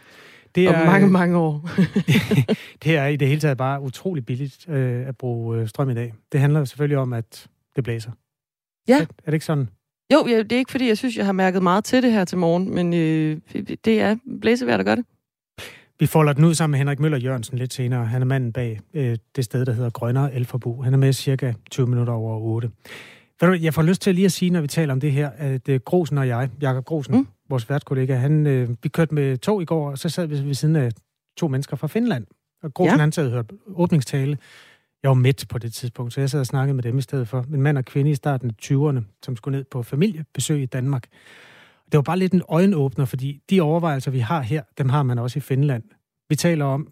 [0.55, 1.69] Det Om er, mange, mange år.
[2.83, 5.93] det er i det hele taget bare utrolig billigt øh, at bruge øh, strøm i
[5.93, 6.13] dag.
[6.31, 8.11] Det handler selvfølgelig om, at det blæser.
[8.87, 8.95] Ja.
[8.95, 9.69] Er, er det ikke sådan?
[10.13, 12.25] Jo, ja, det er ikke fordi, jeg synes, jeg har mærket meget til det her
[12.25, 13.37] til morgen, men øh,
[13.85, 15.05] det er blæsevejr, der gør det.
[15.99, 18.05] Vi folder den ud sammen med Henrik Møller Jørgensen lidt senere.
[18.05, 20.81] Han er manden bag øh, det sted, der hedder Grønnere Elforbu.
[20.81, 22.71] Han er med cirka 20 minutter over 8.
[23.41, 25.29] Ved du, Jeg får lyst til lige at sige, når vi taler om det her,
[25.37, 27.27] at øh, Grosen og jeg, Jakob Grosen, mm.
[27.49, 30.53] vores værtskollega, han, øh, vi kørte med tog i går, og så sad vi ved
[30.53, 30.91] siden af
[31.37, 32.25] to mennesker fra Finland.
[32.63, 32.99] Og Grosen, ja.
[32.99, 34.37] han sad og hørte åbningstale.
[35.03, 37.27] Jeg var midt på det tidspunkt, så jeg sad og snakkede med dem i stedet
[37.27, 37.45] for.
[37.53, 41.07] En mand og kvinde i starten af 20'erne, som skulle ned på familiebesøg i Danmark.
[41.91, 45.19] Det var bare lidt en øjenåbner, fordi de overvejelser, vi har her, dem har man
[45.19, 45.83] også i Finland.
[46.29, 46.87] Vi taler om,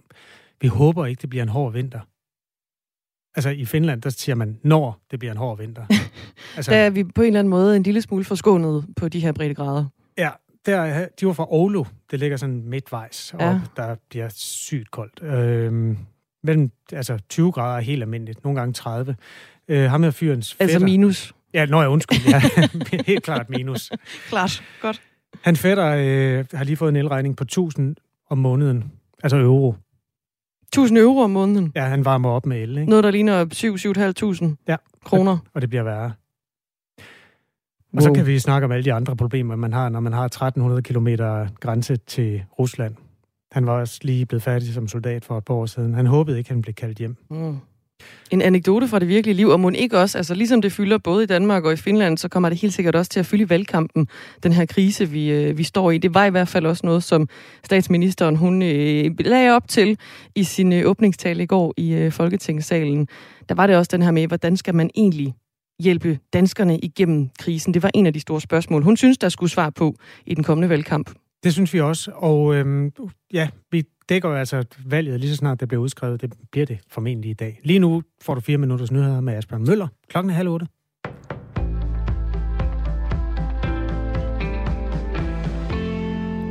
[0.61, 1.99] vi håber ikke, det bliver en hård vinter.
[3.35, 5.85] Altså i Finland, der siger man, når det bliver en hård vinter.
[6.55, 9.19] altså, der er vi på en eller anden måde en lille smule forskånet på de
[9.19, 9.85] her breddegrader.
[10.17, 10.29] Ja,
[10.65, 11.85] der, de var fra Oulu.
[12.11, 13.49] Det ligger sådan midtvejs, Ja.
[13.49, 15.23] og der bliver sygt koldt.
[15.23, 15.97] Øhm,
[16.43, 19.15] mellem altså 20 grader er helt almindeligt, nogle gange 30.
[19.67, 21.33] Øh, ham her fyrens Altså fætter, minus.
[21.53, 22.19] Ja, nå, jeg undskyld.
[22.27, 22.41] Ja.
[23.11, 23.91] Helt klart minus.
[24.29, 25.01] Klart, godt.
[25.41, 27.95] Han fætter øh, har lige fået en elregning på 1000
[28.29, 28.91] om måneden.
[29.23, 29.75] Altså euro.
[30.63, 31.71] 1000 euro om måneden.
[31.75, 32.89] Ja, han varmer op med el, ikke?
[32.89, 33.45] Noget, der ligner
[34.55, 34.75] 7-7.500 ja.
[35.05, 35.37] kroner.
[35.53, 36.13] Og det bliver værre.
[37.95, 38.15] Og så Wow.
[38.15, 41.07] kan vi snakke om alle de andre problemer, man har, når man har 1300 km
[41.59, 42.95] grænse til Rusland.
[43.51, 45.93] Han var også lige blevet færdig som soldat for et par år siden.
[45.93, 47.15] Han håbede ikke, han blev kaldt hjem.
[47.29, 47.57] Mm.
[48.31, 51.23] En anekdote fra det virkelige liv, og må ikke også, altså ligesom det fylder både
[51.23, 53.49] i Danmark og i Finland, så kommer det helt sikkert også til at fylde i
[53.49, 54.07] valgkampen,
[54.43, 55.97] den her krise, vi, øh, vi står i.
[55.97, 57.29] Det var i hvert fald også noget, som
[57.63, 59.97] statsministeren hun øh, lagde op til
[60.35, 63.07] i sin øh, åbningstale i går i øh, Folketingssalen.
[63.49, 65.33] Der var det også den her med, hvordan skal man egentlig
[65.79, 67.73] hjælpe danskerne igennem krisen?
[67.73, 70.43] Det var en af de store spørgsmål, hun synes, der skulle svar på i den
[70.43, 71.09] kommende valgkamp.
[71.43, 72.91] Det synes vi også, og øhm,
[73.33, 76.21] ja, vi dækker jo altså valget lige så snart det bliver udskrevet.
[76.21, 77.59] Det bliver det formentlig i dag.
[77.63, 79.87] Lige nu får du fire minutters nyheder med Asbjørn Møller.
[80.09, 80.67] Klokken er halv otte.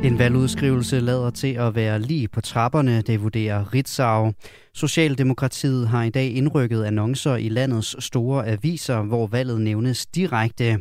[0.03, 4.33] En valgudskrivelse lader til at være lige på trapperne, det vurderer Ritzau.
[4.73, 10.79] Socialdemokratiet har i dag indrykket annoncer i landets store aviser, hvor valget nævnes direkte.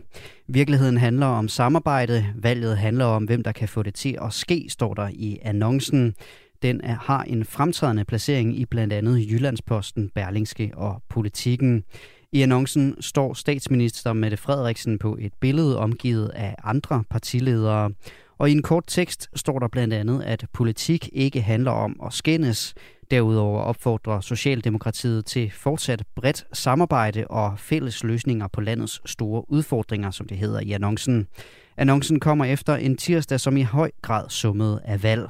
[0.49, 4.67] Virkeligheden handler om samarbejde, valget handler om, hvem der kan få det til at ske,
[4.69, 6.15] står der i annoncen.
[6.63, 11.85] Den er, har en fremtrædende placering i blandt andet Jyllandsposten, Berlingske og Politikken.
[12.33, 17.91] I annoncen står statsminister Mette Frederiksen på et billede omgivet af andre partiledere.
[18.43, 22.13] Og i en kort tekst står der blandt andet, at politik ikke handler om at
[22.13, 22.75] skændes.
[23.11, 30.27] Derudover opfordrer Socialdemokratiet til fortsat bredt samarbejde og fælles løsninger på landets store udfordringer, som
[30.29, 31.27] det hedder i annoncen.
[31.77, 35.29] Annoncen kommer efter en tirsdag, som i høj grad summede af valg.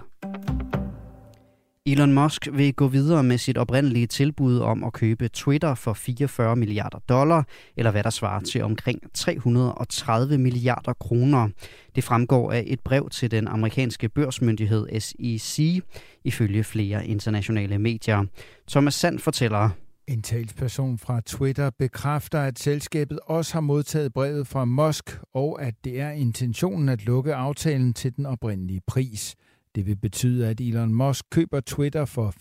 [1.87, 6.57] Elon Musk vil gå videre med sit oprindelige tilbud om at købe Twitter for 44
[6.57, 11.49] milliarder dollar, eller hvad der svarer til omkring 330 milliarder kroner.
[11.95, 15.81] Det fremgår af et brev til den amerikanske børsmyndighed SEC,
[16.25, 18.25] ifølge flere internationale medier.
[18.69, 19.71] Thomas Sand fortæller,
[20.09, 25.75] en talsperson fra Twitter bekræfter, at selskabet også har modtaget brevet fra Musk, og at
[25.85, 29.37] det er intentionen at lukke aftalen til den oprindelige pris.
[29.75, 32.35] Det vil betyde, at Elon Musk køber Twitter for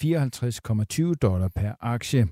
[1.10, 2.28] 54,20 dollar per aktie.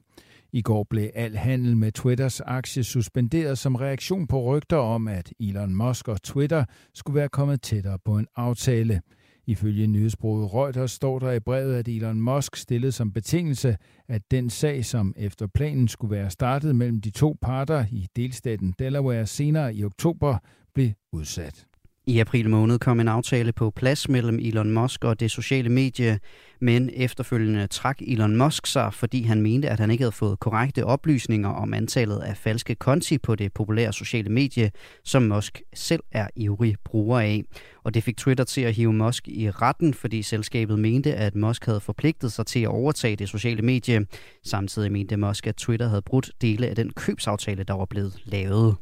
[0.51, 5.33] I går blev al handel med Twitters aktie suspenderet som reaktion på rygter om, at
[5.39, 9.01] Elon Musk og Twitter skulle være kommet tættere på en aftale.
[9.47, 14.49] Ifølge nyhedsbruget Reuters står der i brevet, at Elon Musk stillede som betingelse, at den
[14.49, 19.75] sag, som efter planen skulle være startet mellem de to parter i delstaten Delaware senere
[19.75, 20.37] i oktober,
[20.73, 21.68] blev udsat.
[22.09, 26.19] I april måned kom en aftale på plads mellem Elon Musk og det sociale medie,
[26.61, 30.85] men efterfølgende trak Elon Musk sig, fordi han mente, at han ikke havde fået korrekte
[30.85, 34.71] oplysninger om antallet af falske konti på det populære sociale medie,
[35.03, 37.43] som Musk selv er ivrig bruger af.
[37.83, 41.65] Og det fik Twitter til at hive Musk i retten, fordi selskabet mente, at Musk
[41.65, 44.05] havde forpligtet sig til at overtage det sociale medie.
[44.43, 48.75] Samtidig mente Musk, at Twitter havde brudt dele af den købsaftale, der var blevet lavet.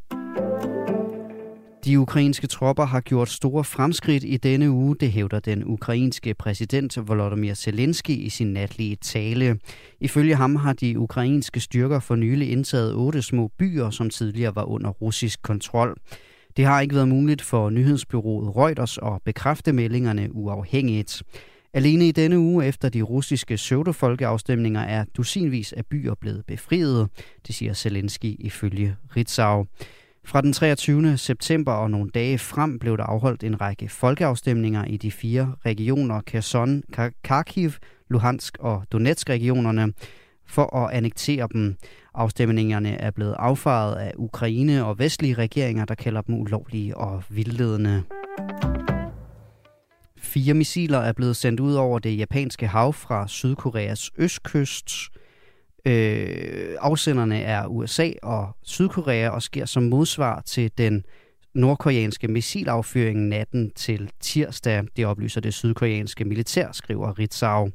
[1.88, 7.08] De ukrainske tropper har gjort store fremskridt i denne uge, det hævder den ukrainske præsident
[7.08, 9.60] Volodymyr Zelensky i sin natlige tale.
[10.00, 14.64] Ifølge ham har de ukrainske styrker for nylig indtaget otte små byer, som tidligere var
[14.64, 15.98] under russisk kontrol.
[16.58, 21.24] Det har ikke været muligt for nyhedsbyrået Reuters at bekræfte meldingerne uafhængigt.
[21.74, 27.08] Alene i denne uge efter de russiske pseudofolkeafstemninger er dusinvis af byer blevet befriet,
[27.48, 29.66] det siger Zelensky ifølge Ritzau.
[30.28, 31.18] Fra den 23.
[31.18, 36.22] september og nogle dage frem blev der afholdt en række folkeafstemninger i de fire regioner
[36.22, 36.84] Kherson,
[37.24, 37.72] Kharkiv,
[38.10, 39.94] Luhansk og Donetsk-regionerne
[40.48, 41.76] for at annektere dem.
[42.14, 48.04] Afstemningerne er blevet affaret af Ukraine og vestlige regeringer, der kalder dem ulovlige og vildledende.
[50.18, 54.90] Fire missiler er blevet sendt ud over det japanske hav fra Sydkoreas østkyst.
[55.86, 61.04] Øh, afsenderne er USA og Sydkorea og sker som modsvar til den
[61.56, 64.84] nordkoreanske missilaffyring natten til tirsdag.
[64.96, 67.70] Det oplyser det sydkoreanske militær, skriver Ritzau.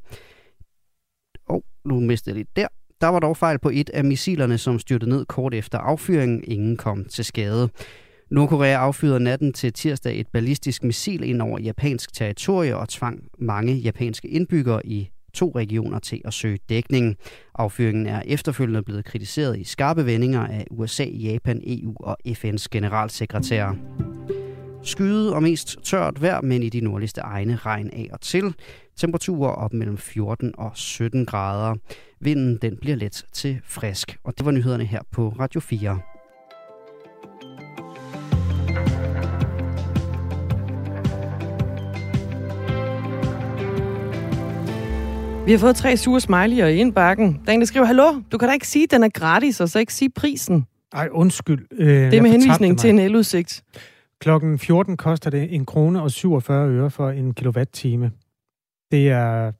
[1.47, 2.67] Og oh, nu mistede jeg lidt der.
[3.01, 6.43] Der var dog fejl på et af missilerne, som styrtede ned kort efter affyringen.
[6.47, 7.69] Ingen kom til skade.
[8.31, 13.73] Nordkorea affyrede natten til tirsdag et ballistisk missil ind over japansk territorie og tvang mange
[13.73, 17.17] japanske indbyggere i to regioner til at søge dækning.
[17.55, 23.75] Affyringen er efterfølgende blevet kritiseret i skarpe vendinger af USA, Japan, EU og FN's generalsekretær.
[24.83, 28.55] Skyde og mest tørt vejr, men i de nordligste egne regn af og til.
[28.95, 31.75] Temperaturer op mellem 14 og 17 grader.
[32.19, 34.17] Vinden den bliver let til frisk.
[34.23, 35.99] Og det var nyhederne her på Radio 4.
[45.45, 47.41] Vi har fået tre sure smiley'er i indbakken.
[47.45, 49.61] Der er en, der skriver, Hallo, du kan da ikke sige, at den er gratis,
[49.61, 50.67] og så ikke sige prisen.
[50.93, 51.67] Ej, undskyld.
[51.71, 53.63] Øh, det er med henvisning til en eludsigt.
[54.19, 58.11] Klokken 14 koster det en krone og 47 øre for en kilowatt-time.
[58.91, 59.51] Det er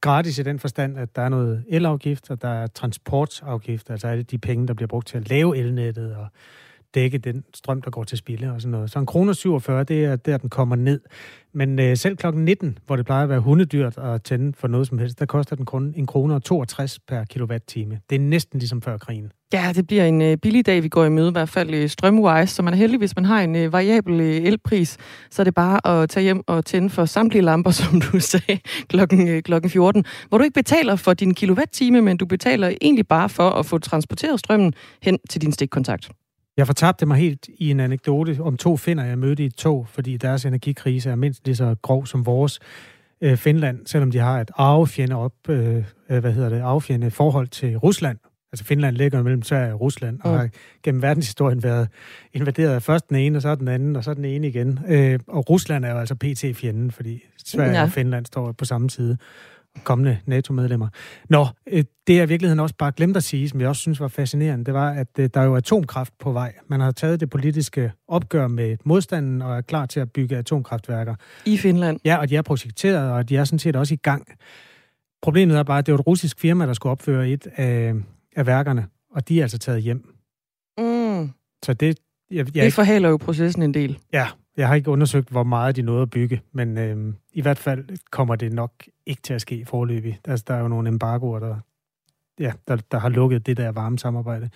[0.00, 4.22] gratis i den forstand, at der er noget elafgift, og der er transportafgift, altså alle
[4.22, 6.26] de penge, der bliver brugt til at lave elnettet, og
[6.94, 8.90] dække den strøm, der går til spilde og sådan noget.
[8.90, 11.00] Så en kroner 47, det er der, den kommer ned.
[11.52, 14.86] Men øh, selv klokken 19, hvor det plejer at være hundedyrt at tænde for noget
[14.86, 18.00] som helst, der koster den kun en kroner 62 per kilowatt-time.
[18.10, 19.32] Det er næsten ligesom før krigen.
[19.52, 21.88] Ja, det bliver en øh, billig dag, vi går i møde, i hvert fald øh,
[21.88, 22.54] strømwise.
[22.54, 24.96] Så man er heldig, hvis man har en øh, variabel øh, elpris,
[25.30, 28.58] så er det bare at tage hjem og tænde for samtlige lamper, som du sagde,
[28.88, 30.04] klokken, øh, klokken 14.
[30.28, 33.78] Hvor du ikke betaler for din kilowatt-time, men du betaler egentlig bare for at få
[33.78, 36.10] transporteret strømmen hen til din stikkontakt.
[36.56, 39.88] Jeg fortabte mig helt i en anekdote om to finder, jeg mødte i et tog,
[39.88, 42.60] fordi deres energikrise er mindst lige så grov som vores.
[43.20, 47.48] Øh, Finland, selvom de har et arvefjende op, øh, øh, hvad hedder det, arvefjende forhold
[47.48, 48.18] til Rusland.
[48.52, 50.48] Altså Finland ligger mellem Sverige og Rusland, og har
[50.82, 51.88] gennem verdenshistorien været
[52.32, 54.78] invaderet af først den ene, og så den anden, og så den ene igen.
[54.88, 57.82] Øh, og Rusland er jo altså PT-fjenden, fordi Sverige ja.
[57.82, 59.16] og Finland står på samme side
[59.84, 60.88] kommende NATO-medlemmer.
[61.28, 64.00] Nå, øh, det er i virkeligheden også bare glemt at sige, som jeg også synes
[64.00, 66.54] var fascinerende, det var, at øh, der er jo atomkraft på vej.
[66.68, 71.14] Man har taget det politiske opgør med modstanden og er klar til at bygge atomkraftværker.
[71.46, 72.00] I Finland?
[72.04, 74.28] Ja, og de er projekteret, og de er sådan set også i gang.
[75.22, 77.94] Problemet er bare, at det var et russisk firma, der skulle opføre et af,
[78.36, 80.14] af værkerne, og de er altså taget hjem.
[80.78, 81.30] Mm.
[81.64, 81.98] Så det...
[82.30, 83.98] Jeg, jeg det forhaler jo processen en del.
[84.12, 87.58] Ja, jeg har ikke undersøgt, hvor meget de nåede at bygge, men øh, i hvert
[87.58, 88.72] fald kommer det nok
[89.06, 90.20] ikke til at ske forløbig.
[90.24, 91.56] Altså, der er jo nogle embargoer, der,
[92.40, 94.50] ja, der, der har lukket det der varme samarbejde.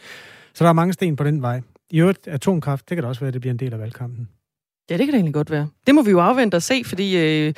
[0.54, 1.60] Så der er mange sten på den vej.
[1.90, 4.28] I øvrigt, atomkraft, det kan da også være, at det bliver en del af valgkampen.
[4.90, 5.68] Ja, det kan det egentlig godt være.
[5.86, 7.54] Det må vi jo afvente og se, fordi øh,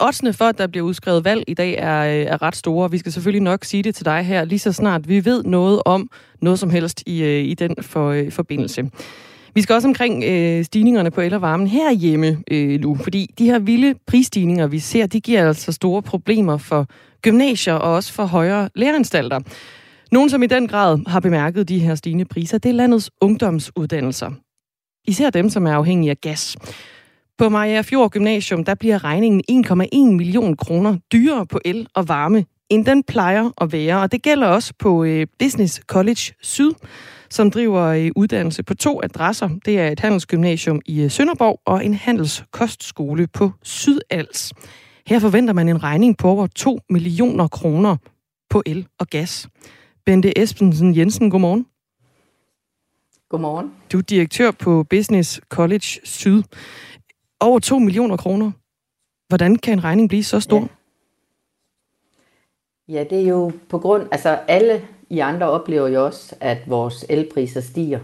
[0.00, 2.90] oddsene for, at der bliver udskrevet valg i dag, er, øh, er ret store.
[2.90, 5.82] Vi skal selvfølgelig nok sige det til dig her, lige så snart vi ved noget
[5.84, 8.90] om noget som helst i, øh, i den for, øh, forbindelse.
[9.54, 13.44] Vi skal også omkring øh, stigningerne på el og varmen herhjemme øh, nu, fordi de
[13.44, 16.86] her vilde prisstigninger, vi ser, de giver altså store problemer for
[17.22, 19.40] gymnasier og også for højere læreanstalter.
[20.12, 24.30] Nogle, som i den grad har bemærket de her stigende priser, det er landets ungdomsuddannelser.
[25.04, 26.56] Især dem, som er afhængige af gas.
[27.38, 32.44] På Maja Fjord Gymnasium, der bliver regningen 1,1 million kroner dyrere på el og varme,
[32.70, 34.00] end den plejer at være.
[34.00, 36.72] Og det gælder også på øh, Business College Syd,
[37.34, 39.48] som driver øh, uddannelse på to adresser.
[39.64, 44.52] Det er et handelsgymnasium i øh, Sønderborg og en handelskostskole på Sydals.
[45.06, 47.96] Her forventer man en regning på over 2 millioner kroner
[48.50, 49.48] på el og gas.
[50.06, 51.66] Bente Espensen Jensen, godmorgen.
[53.28, 53.72] Godmorgen.
[53.92, 56.42] Du er direktør på Business College Syd.
[57.40, 58.50] Over 2 millioner kroner.
[59.28, 60.60] Hvordan kan en regning blive så stor?
[60.60, 60.66] Ja.
[62.88, 64.82] Ja, det er jo på grund, altså alle
[65.14, 68.00] i andre oplever jo også, at vores elpriser stiger.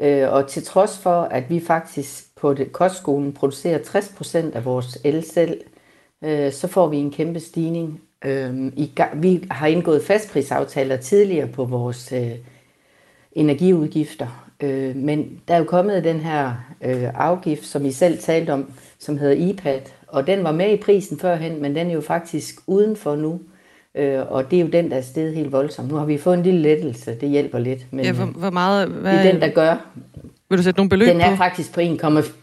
[0.00, 4.98] Øh, og til trods for, at vi faktisk på det, kostskolen producerer 60% af vores
[5.04, 5.60] el selv,
[6.24, 8.00] øh, så får vi en kæmpe stigning.
[8.24, 12.32] Øh, i, vi har indgået fastprisaftaler tidligere på vores øh,
[13.32, 16.52] energiudgifter, øh, men der er jo kommet den her
[16.84, 20.82] øh, afgift, som I selv talte om, som hedder IPAD, og den var med i
[20.82, 23.40] prisen førhen, men den er jo faktisk udenfor nu.
[23.96, 25.88] Øh, og det er jo den, der er steget helt voldsomt.
[25.88, 27.86] Nu har vi fået en lille lettelse, det hjælper lidt.
[27.90, 28.88] Men, ja, hvor, hvor meget...
[28.88, 29.76] Hvad, det er den, der gør.
[30.48, 31.36] Vil du sætte nogle beløb Den er på?
[31.36, 32.34] faktisk på 1,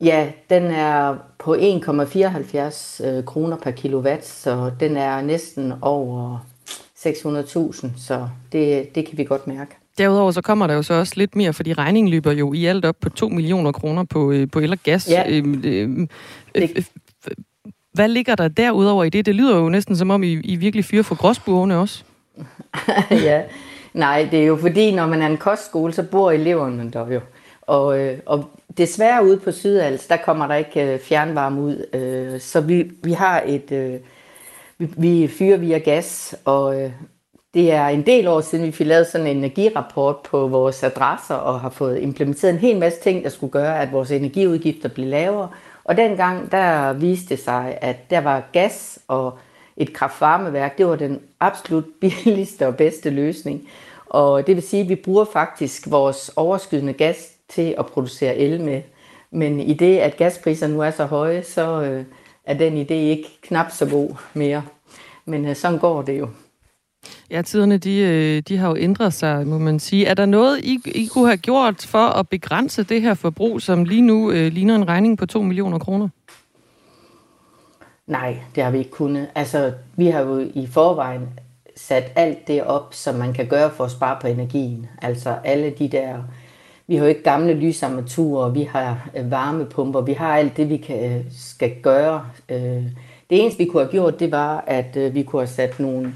[0.00, 6.46] ja, den er på 1,74 øh, kroner per kilowatt, så den er næsten over
[6.98, 9.76] 600.000, så det, det kan vi godt mærke.
[9.98, 12.84] Derudover så kommer der jo så også lidt mere, fordi regningen løber jo i alt
[12.84, 15.10] op på 2 millioner kroner på, øh, på el og gas.
[15.10, 15.24] Ja.
[15.28, 16.08] Øhm, øh,
[16.54, 16.84] øh, øh,
[17.92, 19.26] hvad ligger der derudover i det?
[19.26, 22.04] Det lyder jo næsten som om, I, I virkelig fyrer for gråsbuerne også.
[23.10, 23.42] ja,
[23.92, 27.20] nej, det er jo fordi, når man er en kostskole, så bor eleverne der jo.
[27.62, 31.86] Og, øh, og desværre ude på Sydals, der kommer der ikke øh, fjernvarme ud.
[31.94, 33.72] Øh, så vi, vi har et...
[33.72, 33.94] Øh,
[34.78, 36.90] vi, vi fyrer via gas, og øh,
[37.54, 41.34] det er en del år siden, vi fik lavet sådan en energirapport på vores adresser,
[41.34, 45.06] og har fået implementeret en hel masse ting, der skulle gøre, at vores energiudgifter blev
[45.06, 45.48] lavere.
[45.84, 49.38] Og dengang, der viste det sig, at der var gas og
[49.76, 53.68] et kraftvarmeværk, det var den absolut billigste og bedste løsning.
[54.06, 58.60] Og det vil sige, at vi bruger faktisk vores overskydende gas til at producere el
[58.60, 58.82] med.
[59.30, 62.04] Men i det, at gaspriserne nu er så høje, så øh,
[62.44, 64.62] er den idé ikke knap så god mere.
[65.24, 66.28] Men øh, sådan går det jo.
[67.30, 70.06] Ja, tiderne de, øh, de har jo ændret sig, må man sige.
[70.06, 73.84] Er der noget, I, I kunne have gjort for at begrænse det her forbrug, som
[73.84, 76.08] lige nu øh, ligner en regning på 2 millioner kroner?
[78.06, 79.28] Nej, det har vi ikke kunnet.
[79.34, 81.28] Altså, vi har jo i forvejen
[81.76, 84.86] sat alt det op, som man kan gøre for at spare på energien.
[85.02, 86.22] Altså alle de der...
[86.86, 90.76] Vi har jo ikke gamle lysarmaturer, vi har øh, varmepumper, vi har alt det, vi
[90.76, 92.26] kan, øh, skal gøre.
[93.30, 96.14] Det eneste, vi kunne have gjort, det var, at vi kunne have sat nogle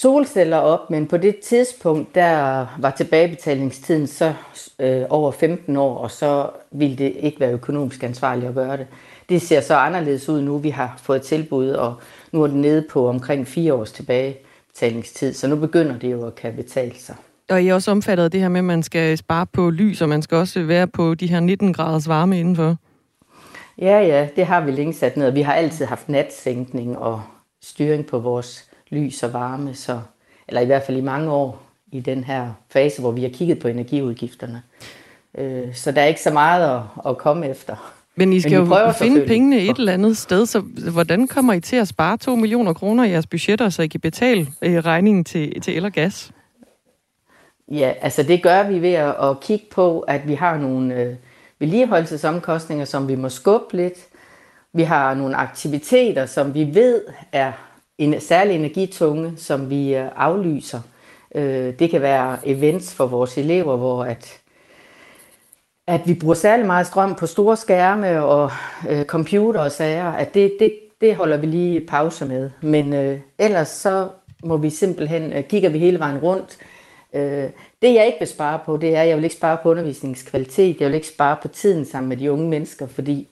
[0.00, 4.34] solceller op, men på det tidspunkt, der var tilbagebetalingstiden så
[4.78, 8.86] øh, over 15 år, og så ville det ikke være økonomisk ansvarligt at gøre det.
[9.28, 10.58] Det ser så anderledes ud nu.
[10.58, 11.94] Vi har fået tilbud, og
[12.32, 16.34] nu er det nede på omkring fire års tilbagebetalingstid, så nu begynder det jo at
[16.34, 17.14] kan betale sig.
[17.50, 20.02] Og I er også omfattet af det her med, at man skal spare på lys,
[20.02, 22.76] og man skal også være på de her 19 graders varme indenfor?
[23.78, 25.30] Ja, ja, det har vi længe sat ned.
[25.30, 27.22] Vi har altid haft natsænkning og
[27.62, 30.00] styring på vores lys og varme, så,
[30.48, 31.62] eller i hvert fald i mange år
[31.92, 34.62] i den her fase, hvor vi har kigget på energiudgifterne.
[35.38, 37.94] Øh, så der er ikke så meget at, at komme efter.
[38.16, 40.60] Men I skal Men jo finde pengene et eller andet sted, så
[40.92, 44.00] hvordan kommer I til at spare 2 millioner kroner i jeres budgetter, så I kan
[44.00, 46.32] betale øh, regningen til, til el og gas?
[47.68, 51.14] Ja, altså det gør vi ved at, at kigge på, at vi har nogle øh,
[51.58, 53.98] vedligeholdelsesomkostninger, som vi må skubbe lidt.
[54.72, 57.52] Vi har nogle aktiviteter, som vi ved er
[57.98, 60.80] en særlig energitunge, som vi øh, aflyser.
[61.34, 64.40] Øh, det kan være events for vores elever, hvor at,
[65.86, 68.50] at vi bruger særlig meget strøm på store skærme og
[68.90, 72.50] øh, computer og sager, at det, det, det holder vi lige pause med.
[72.60, 74.08] Men øh, ellers så
[74.44, 76.58] må vi simpelthen, øh, kigger vi hele vejen rundt.
[77.12, 77.50] Øh,
[77.82, 80.80] det jeg ikke vil spare på, det er, at jeg vil ikke spare på undervisningskvalitet,
[80.80, 83.28] jeg vil ikke spare på tiden sammen med de unge mennesker, fordi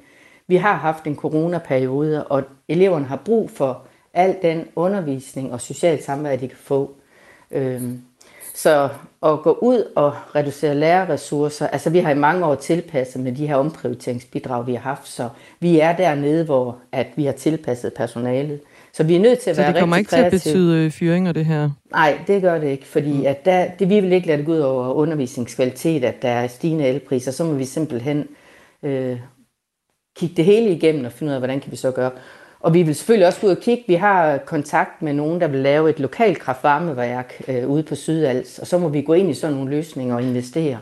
[0.48, 3.85] vi har haft en coronaperiode, og eleverne har brug for
[4.16, 6.94] al den undervisning og socialt samvær, de kan få.
[7.50, 8.00] Øhm,
[8.54, 8.88] så
[9.22, 13.46] at gå ud og reducere lærerressourcer, altså vi har i mange år tilpasset med de
[13.46, 15.28] her omprioriteringsbidrag, vi har haft, så
[15.60, 18.60] vi er dernede, hvor at vi har tilpasset personalet.
[18.92, 21.32] Så vi er nødt til at så være det kommer ikke til at betyde fyringer,
[21.32, 21.70] det her?
[21.90, 23.26] Nej, det gør det ikke, fordi mm.
[23.26, 26.46] at der, det, vi vil ikke lade det gå ud over undervisningskvalitet, at der er
[26.46, 28.28] stigende elpriser, så må vi simpelthen
[28.82, 29.18] øh,
[30.16, 32.10] kigge det hele igennem og finde ud af, hvordan kan vi så gøre.
[32.66, 33.84] Og vi vil selvfølgelig også ud og kigge.
[33.86, 38.58] Vi har kontakt med nogen, der vil lave et lokalt kraftvarmeværk øh, ude på Sydals,
[38.58, 40.78] og så må vi gå ind i sådan nogle løsninger og investere.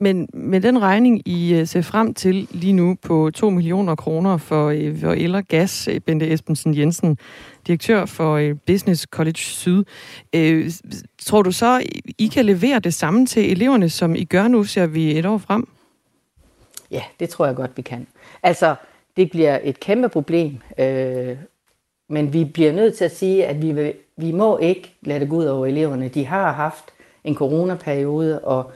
[0.00, 4.36] Men med den regning, I øh, ser frem til lige nu på 2 millioner kroner
[4.36, 7.18] for, øh, for el og gas, øh, Bente Esbensen Jensen,
[7.66, 9.84] direktør for Business College Syd.
[10.34, 10.70] Øh,
[11.22, 11.82] tror du så,
[12.18, 15.38] I kan levere det samme til eleverne, som I gør nu, ser vi et år
[15.38, 15.68] frem?
[16.90, 18.06] Ja, det tror jeg godt, vi kan.
[18.42, 18.74] Altså,
[19.16, 21.36] det bliver et kæmpe problem, øh,
[22.08, 25.28] men vi bliver nødt til at sige, at vi, vil, vi må ikke lade det
[25.28, 26.08] gå ud over eleverne.
[26.08, 26.84] De har haft
[27.24, 28.72] en coronaperiode, og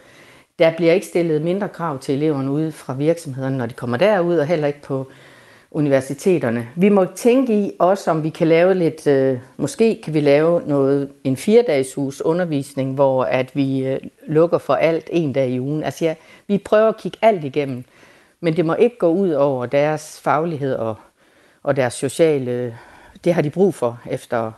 [0.58, 4.36] der bliver ikke stillet mindre krav til eleverne ude fra virksomhederne, når de kommer derud,
[4.36, 5.06] og heller ikke på
[5.70, 6.68] universiteterne.
[6.76, 10.62] Vi må tænke i også, om vi kan lave lidt, øh, måske kan vi lave
[10.66, 15.84] noget, en fire-dages undervisning, hvor at vi øh, lukker for alt en dag i ugen.
[15.84, 16.14] Altså ja,
[16.48, 17.84] vi prøver at kigge alt igennem.
[18.44, 20.96] Men det må ikke gå ud over deres faglighed og,
[21.62, 22.78] og deres sociale...
[23.24, 24.52] Det har de brug for, efter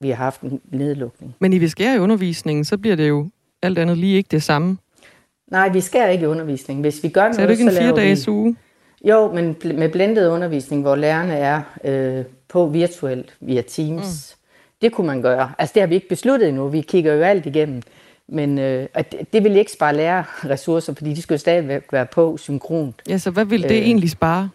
[0.00, 1.34] vi har haft en nedlukning.
[1.38, 3.28] Men I vil skære i undervisningen, så bliver det jo
[3.62, 4.78] alt andet lige ikke det samme.
[5.50, 6.82] Nej, vi skærer ikke i undervisningen.
[6.82, 8.56] Hvis vi gør noget, så er det ikke en fire-dages uge?
[9.04, 14.36] Jo, men med blendet undervisning, hvor lærerne er øh, på virtuelt via Teams.
[14.36, 14.42] Mm.
[14.82, 15.52] Det kunne man gøre.
[15.58, 16.68] Altså, det har vi ikke besluttet endnu.
[16.68, 17.82] Vi kigger jo alt igennem.
[18.28, 22.36] Men øh, det, det vil ikke spare lærerressourcer, fordi de skal jo stadigvæk være på
[22.36, 23.02] synkront.
[23.08, 24.50] Ja, så hvad vil det øh, egentlig spare?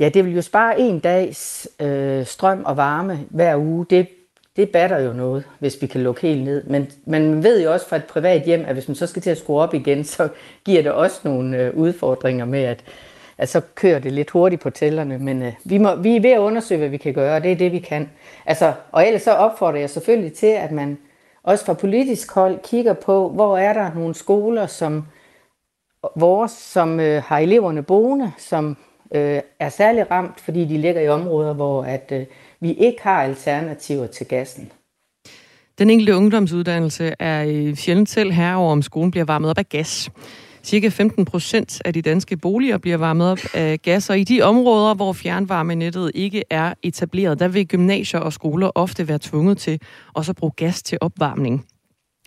[0.00, 3.86] Ja, det vil jo spare en dags øh, strøm og varme hver uge.
[3.90, 4.08] Det,
[4.56, 6.64] det batter jo noget, hvis vi kan lukke helt ned.
[6.64, 9.30] Men man ved jo også fra et privat hjem, at hvis man så skal til
[9.30, 10.28] at skrue op igen, så
[10.64, 12.84] giver det også nogle øh, udfordringer med, at,
[13.38, 15.18] at så kører det lidt hurtigt på tællerne.
[15.18, 17.52] Men øh, vi, må, vi er ved at undersøge, hvad vi kan gøre, og det
[17.52, 18.10] er det, vi kan.
[18.46, 20.98] Altså, og ellers så opfordrer jeg selvfølgelig til, at man
[21.46, 25.04] også fra politisk hold kigger på, hvor er der nogle skoler, som
[26.16, 28.76] vores, som øh, har eleverne boende, som
[29.14, 32.26] øh, er særlig ramt, fordi de ligger i områder, hvor at, øh,
[32.60, 34.72] vi ikke har alternativer til gassen.
[35.78, 40.10] Den enkelte ungdomsuddannelse er øh, sjældent selv herover, om skolen bliver varmet op af gas.
[40.66, 44.42] Cirka 15 procent af de danske boliger bliver varmet op af gas, og i de
[44.42, 49.80] områder, hvor fjernvarmenettet ikke er etableret, der vil gymnasier og skoler ofte være tvunget til
[50.14, 51.66] også at bruge gas til opvarmning.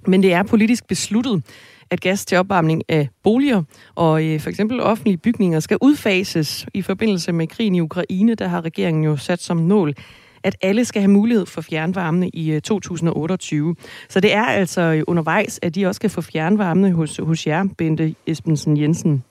[0.07, 1.43] Men det er politisk besluttet,
[1.89, 3.63] at gas til opvarmning af boliger
[3.95, 8.35] og øh, for eksempel offentlige bygninger skal udfases i forbindelse med krigen i Ukraine.
[8.35, 9.93] Der har regeringen jo sat som mål,
[10.43, 13.75] at alle skal have mulighed for fjernvarme i øh, 2028.
[14.09, 17.65] Så det er altså øh, undervejs, at de også skal få fjernvarme hos, hos jer,
[17.77, 19.23] Bente Espensen Jensen.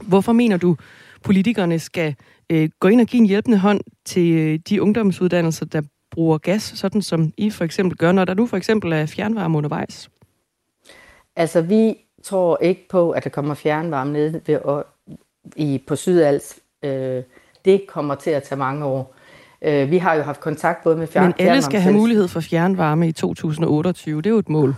[0.00, 0.76] Hvorfor mener du,
[1.22, 2.14] politikerne skal
[2.50, 6.62] øh, gå ind og give en hjælpende hånd til øh, de ungdomsuddannelser, der bruger gas,
[6.62, 10.10] sådan som I for eksempel gør, når der nu for eksempel er fjernvarme undervejs?
[11.36, 14.86] Altså, vi tror ikke på, at der kommer fjernvarme ned ved, og,
[15.56, 16.58] i, på Sydals.
[16.82, 17.22] Øh,
[17.64, 19.14] det kommer til at tage mange år.
[19.62, 22.40] Øh, vi har jo haft kontakt både med fjern Men alle skal have mulighed for
[22.40, 24.16] fjernvarme i 2028.
[24.16, 24.74] Det er jo et mål.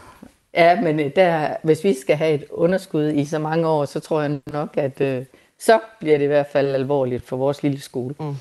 [0.54, 4.00] Ja, men øh, der, hvis vi skal have et underskud i så mange år, så
[4.00, 5.24] tror jeg nok, at øh,
[5.58, 8.14] så bliver det i hvert fald alvorligt for vores lille skole.
[8.20, 8.34] Mm.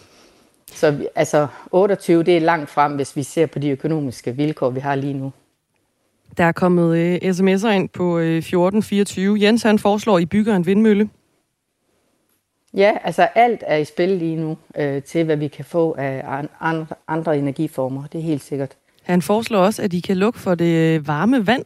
[0.73, 4.79] Så altså 28, det er langt frem, hvis vi ser på de økonomiske vilkår, vi
[4.79, 5.31] har lige nu.
[6.37, 9.37] Der er kommet øh, sms'er ind på øh, 1424.
[9.41, 11.09] Jens han foreslår, at I bygger en vindmølle.
[12.73, 16.45] Ja, altså alt er i spil lige nu øh, til, hvad vi kan få af
[16.59, 18.03] andre, andre energiformer.
[18.11, 18.71] Det er helt sikkert.
[19.03, 21.65] Han foreslår også, at I kan lukke for det øh, varme vand.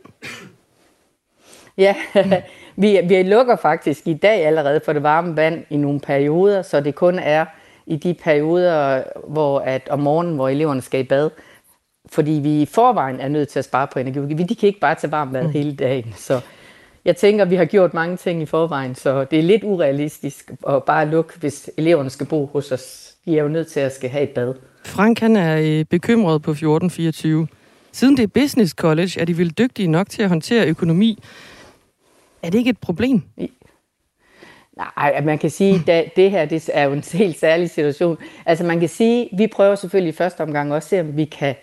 [1.77, 1.95] Ja,
[2.75, 6.81] vi, vi lukker faktisk i dag allerede for det varme vand i nogle perioder, så
[6.81, 7.45] det kun er
[7.85, 11.29] i de perioder, hvor at om morgenen, hvor eleverne skal i bad,
[12.09, 14.43] fordi vi i forvejen er nødt til at spare på energi.
[14.43, 15.51] De kan ikke bare tage varmt vand mm.
[15.51, 16.13] hele dagen.
[16.17, 16.41] Så
[17.05, 20.83] jeg tænker, vi har gjort mange ting i forvejen, så det er lidt urealistisk at
[20.83, 23.15] bare lukke, hvis eleverne skal bo hos os.
[23.25, 24.53] De er jo nødt til at skal have et bad.
[24.85, 27.47] Frank han er øh, bekymret på 1424.
[27.91, 31.23] Siden det er business college, er de vel dygtige nok til at håndtere økonomi.
[32.43, 33.21] Er det ikke et problem?
[34.77, 38.17] Nej, man kan sige, at det her det er jo en helt særlig situation.
[38.45, 41.25] Altså man kan sige, vi prøver selvfølgelig i første omgang også at se, om vi
[41.25, 41.55] kan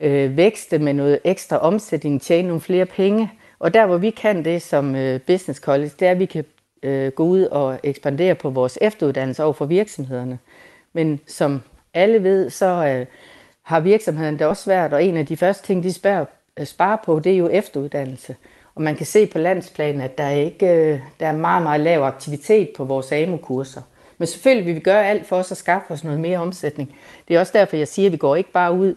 [0.00, 3.30] øh, vækste med noget ekstra omsætning, tjene nogle flere penge.
[3.58, 6.44] Og der, hvor vi kan det som øh, business college, det er, at vi kan
[6.82, 10.38] øh, gå ud og ekspandere på vores efteruddannelse over for virksomhederne.
[10.92, 11.62] Men som
[11.94, 13.06] alle ved, så øh,
[13.62, 16.24] har virksomhederne det også svært, og en af de første ting, de sparer,
[16.58, 18.36] øh, sparer på, det er jo efteruddannelse.
[18.74, 21.80] Og man kan se på landsplanen, at der er, ikke, øh, der er meget, meget
[21.80, 23.82] lav aktivitet på vores AMO-kurser.
[24.18, 26.96] Men selvfølgelig vil vi gøre alt for os at skaffe os noget mere omsætning.
[27.28, 28.94] Det er også derfor, jeg siger, at vi går ikke bare ud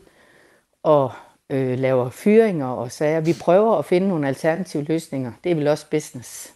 [0.84, 1.12] og
[1.52, 3.20] øh, laver fyringer og sager.
[3.20, 5.32] Vi prøver at finde nogle alternative løsninger.
[5.44, 6.54] Det er vel også business.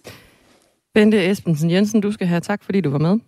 [0.94, 3.20] Bente Esbensen Jensen, du skal have tak, fordi du var med.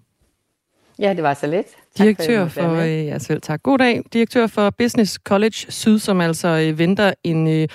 [0.99, 1.67] Ja, det var så lidt.
[1.67, 3.63] Tak Direktør for, for øh, ja, selv tak.
[3.63, 4.03] God dag.
[4.13, 7.67] Direktør for Business College Syd, som altså øh, venter en øh,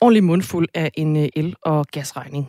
[0.00, 2.48] ordentlig mundfuld af en øh, el- og gasregning.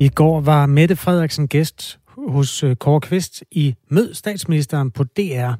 [0.00, 1.98] I går var Mette Frederiksen gæst
[2.28, 5.52] hos øh, Kåre Kvist i Mød statsministeren på DR.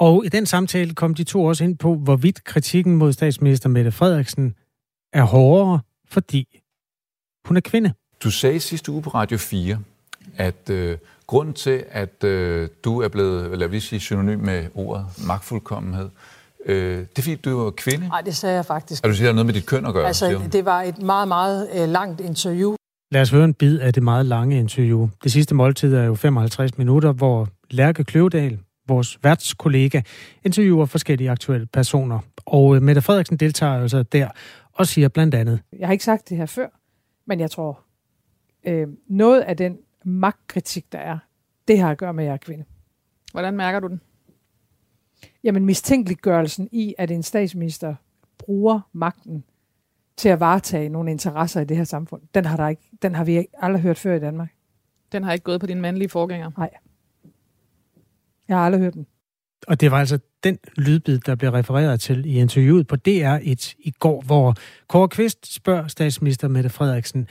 [0.00, 3.92] Og i den samtale kom de to også ind på, hvorvidt kritikken mod statsminister Mette
[3.92, 4.54] Frederiksen
[5.12, 6.58] er hårdere, fordi
[7.44, 7.92] hun er kvinde.
[8.24, 9.78] Du sagde sidste uge på Radio 4,
[10.36, 15.06] at øh, grunden til, at øh, du er blevet, lad os sige, synonym med ordet
[15.26, 16.08] magtfuldkommenhed,
[16.66, 18.08] øh, det er fordi, du er kvinde?
[18.08, 19.04] Nej, det sagde jeg faktisk.
[19.04, 20.06] Og du siger, noget med dit køn at gøre?
[20.06, 22.74] Altså, det var et meget, meget øh, langt interview.
[23.12, 25.08] Lad os høre en bid af det meget lange interview.
[25.24, 28.58] Det sidste måltid er jo 55 minutter, hvor Lærke Kløvedal,
[28.90, 30.00] vores værtskollega,
[30.44, 32.18] interviewer forskellige aktuelle personer.
[32.46, 34.28] Og øh, Mette Frederiksen deltager altså der
[34.72, 35.60] og siger blandt andet...
[35.78, 36.68] Jeg har ikke sagt det her før,
[37.26, 37.80] men jeg tror,
[38.64, 41.18] øh, noget af den magtkritik, der er,
[41.68, 42.64] det har at gøre med, at jeg er kvinde.
[43.32, 44.00] Hvordan mærker du den?
[45.44, 47.94] Jamen mistænkeliggørelsen i, at en statsminister
[48.38, 49.44] bruger magten
[50.16, 53.24] til at varetage nogle interesser i det her samfund, den har, der ikke, den har
[53.24, 54.48] vi aldrig hørt før i Danmark.
[55.12, 56.50] Den har ikke gået på din mandlige forgænger?
[56.58, 56.70] Nej.
[58.50, 59.06] Jeg har aldrig hørt den.
[59.66, 63.92] Og det var altså den lydbid, der blev refereret til i interviewet på DR1 i
[63.98, 64.54] går, hvor
[64.88, 67.28] Kåre Kvist spørger statsminister Mette Frederiksen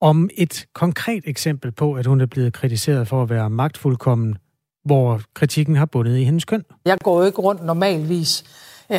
[0.00, 4.38] om et konkret eksempel på, at hun er blevet kritiseret for at være magtfuldkommen,
[4.84, 6.64] hvor kritikken har bundet i hendes køn.
[6.84, 8.44] Jeg går jo ikke rundt normalvis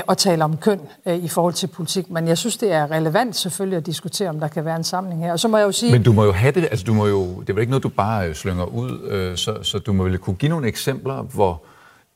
[0.07, 3.35] og taler om køn øh, i forhold til politik, men jeg synes, det er relevant
[3.35, 5.31] selvfølgelig at diskutere, om der kan være en samling her.
[5.31, 5.91] Og så må jeg jo sige...
[5.91, 7.83] Men du må jo have det, altså du må jo, det er vel ikke noget,
[7.83, 11.63] du bare øh, slynger ud, så, så du må vel kunne give nogle eksempler, hvor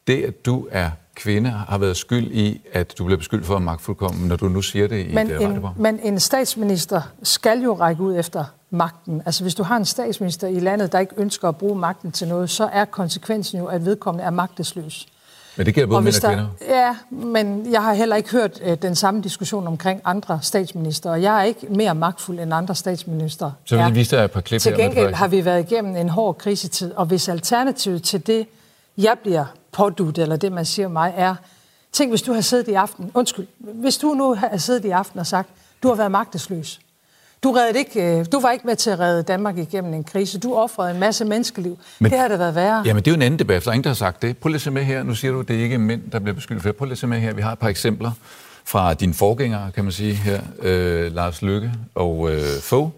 [0.08, 3.62] det, at du er kvinde, har været skyld i, at du bliver beskyldt for at
[3.62, 7.74] magtfuldkommen, når du nu siger det i men et en, Men en statsminister skal jo
[7.74, 9.22] række ud efter magten.
[9.26, 12.28] Altså hvis du har en statsminister i landet, der ikke ønsker at bruge magten til
[12.28, 15.08] noget, så er konsekvensen jo, at vedkommende er magtesløs.
[15.56, 16.48] Men det gælder både mænd og kvinder?
[16.60, 21.12] Der, ja, men jeg har heller ikke hørt uh, den samme diskussion omkring andre statsminister,
[21.12, 23.52] og jeg er ikke mere magtfuld end andre statsminister.
[23.66, 26.10] Så vil I vise dig et par klip Til gengæld har vi været igennem en
[26.10, 28.48] hård krisetid, og hvis alternativet til det,
[28.98, 31.36] jeg bliver pådut, eller det man siger mig, er,
[31.92, 35.20] tænk hvis du har siddet i aften, undskyld, hvis du nu har siddet i aften
[35.20, 35.50] og sagt,
[35.84, 36.80] du har været magtesløs,
[37.44, 40.40] du, reddede ikke, øh, du var ikke med til at redde Danmark igennem en krise.
[40.40, 41.80] Du offrede en masse menneskeliv.
[42.00, 42.84] Men, det har da været værre.
[42.86, 43.64] Jamen, det er jo en anden debat.
[43.64, 44.38] Der er ingen, der har sagt det.
[44.38, 45.04] Prøv lige at se med her.
[45.04, 46.76] Nu siger du, at det ikke er mænd, der bliver beskyldt for det.
[46.76, 47.34] Prøv lige at se med her.
[47.34, 48.12] Vi har et par eksempler
[48.66, 50.42] fra dine forgængere, kan man sige her.
[50.62, 52.90] Øh, Lars Lykke og øh, Fogh,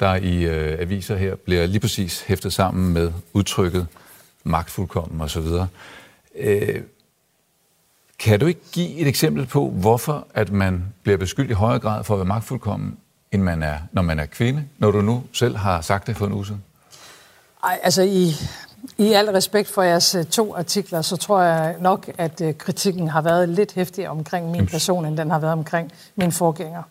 [0.00, 3.86] der i øh, aviser her bliver lige præcis hæftet sammen med udtrykket
[4.44, 5.46] magtfuldkommen osv.
[6.38, 6.80] Øh,
[8.18, 12.04] kan du ikke give et eksempel på, hvorfor at man bliver beskyldt i højere grad
[12.04, 12.96] for at være magtfuldkommen,
[13.32, 16.26] end man er, når man er kvinde, når du nu selv har sagt det for
[16.26, 16.62] en uge siden?
[17.64, 18.34] Ej, altså i,
[18.98, 23.08] I al respekt for jeres øh, to artikler, så tror jeg nok, at øh, kritikken
[23.08, 26.82] har været lidt hæftig omkring min person, end den har været omkring min forgænger.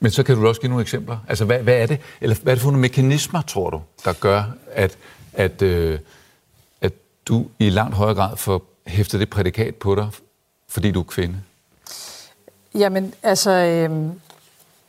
[0.00, 1.18] Men så kan du også give nogle eksempler.
[1.28, 2.00] Altså, hvad, hvad er det?
[2.20, 4.98] Eller hvad er det for nogle mekanismer, tror du, der gør, at,
[5.32, 5.98] at, øh,
[6.80, 6.92] at
[7.28, 10.08] du i langt højere grad får hæftet det prædikat på dig,
[10.68, 11.36] fordi du er kvinde?
[12.74, 14.10] Jamen, altså, øh,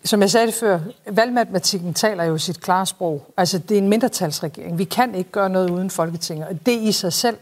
[0.04, 0.80] som jeg sagde det før,
[1.12, 3.34] valgmatematikken taler jo sit klare sprog.
[3.38, 4.78] Altså, det er en mindretalsregering.
[4.78, 6.48] Vi kan ikke gøre noget uden Folketinget.
[6.48, 7.38] Og det i sig selv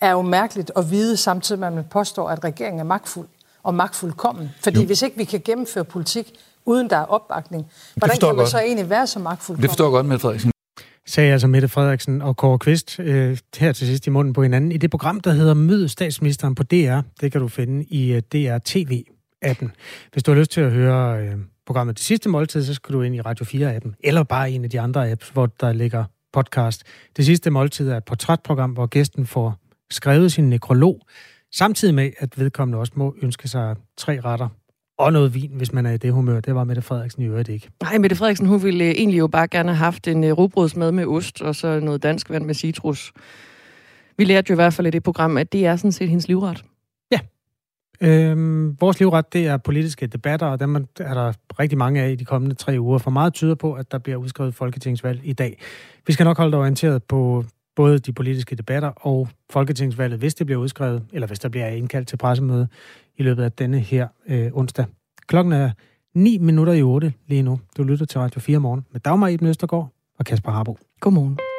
[0.00, 3.26] er jo mærkeligt at vide, samtidig med at man påstår, at regeringen er magtfuld
[3.62, 4.50] og magtfuldkommen.
[4.60, 4.86] Fordi jo.
[4.86, 6.32] hvis ikke vi kan gennemføre politik,
[6.64, 8.48] uden der er opbakning, hvordan kan man godt.
[8.48, 9.62] så egentlig være så magtfuldkommen?
[9.62, 10.52] Det forstår jeg godt, Mette Frederiksen.
[11.06, 14.72] Sagde altså Mette Frederiksen og Kåre Kvist øh, her til sidst i munden på hinanden
[14.72, 17.00] i det program, der hedder Mød statsministeren på DR.
[17.20, 19.68] Det kan du finde i uh, DR TV-appen.
[20.12, 21.36] Hvis du har lyst til at høre øh,
[21.66, 24.70] programmet Det Sidste Måltid, så skal du ind i Radio 4-appen, eller bare en af
[24.70, 26.82] de andre apps, hvor der ligger podcast.
[27.16, 29.58] Det Sidste Måltid er et portrætprogram, hvor gæsten får
[29.90, 31.00] skrevet sin nekrolog,
[31.54, 34.48] samtidig med, at vedkommende også må ønske sig tre retter
[34.98, 36.40] og noget vin, hvis man er i det humør.
[36.40, 37.68] Det var Mette Frederiksen i øvrigt ikke.
[37.82, 40.92] Nej, Mette Frederiksen, hun ville øh, egentlig jo bare gerne have haft en øh, rugbrødsmad
[40.92, 43.12] med ost, og så noget dansk vand med citrus.
[44.16, 46.28] Vi lærte jo i hvert fald i det program, at det er sådan set hendes
[46.28, 46.64] livret.
[48.00, 52.14] Øhm, vores livret, det er politiske debatter, og dem er der rigtig mange af i
[52.14, 52.98] de kommende tre uger.
[52.98, 55.62] For meget tyder på, at der bliver udskrevet folketingsvalg i dag.
[56.06, 57.44] Vi skal nok holde dig orienteret på
[57.76, 62.08] både de politiske debatter og folketingsvalget, hvis det bliver udskrevet, eller hvis der bliver indkaldt
[62.08, 62.68] til pressemøde
[63.16, 64.84] i løbet af denne her øh, onsdag.
[65.26, 65.70] Klokken er
[66.14, 67.60] 9 minutter i 8 lige nu.
[67.76, 69.88] Du lytter til Radio 4 morgen med Dagmar Eben Østergaard
[70.18, 70.78] og Kasper Harbo.
[71.00, 71.55] Godmorgen.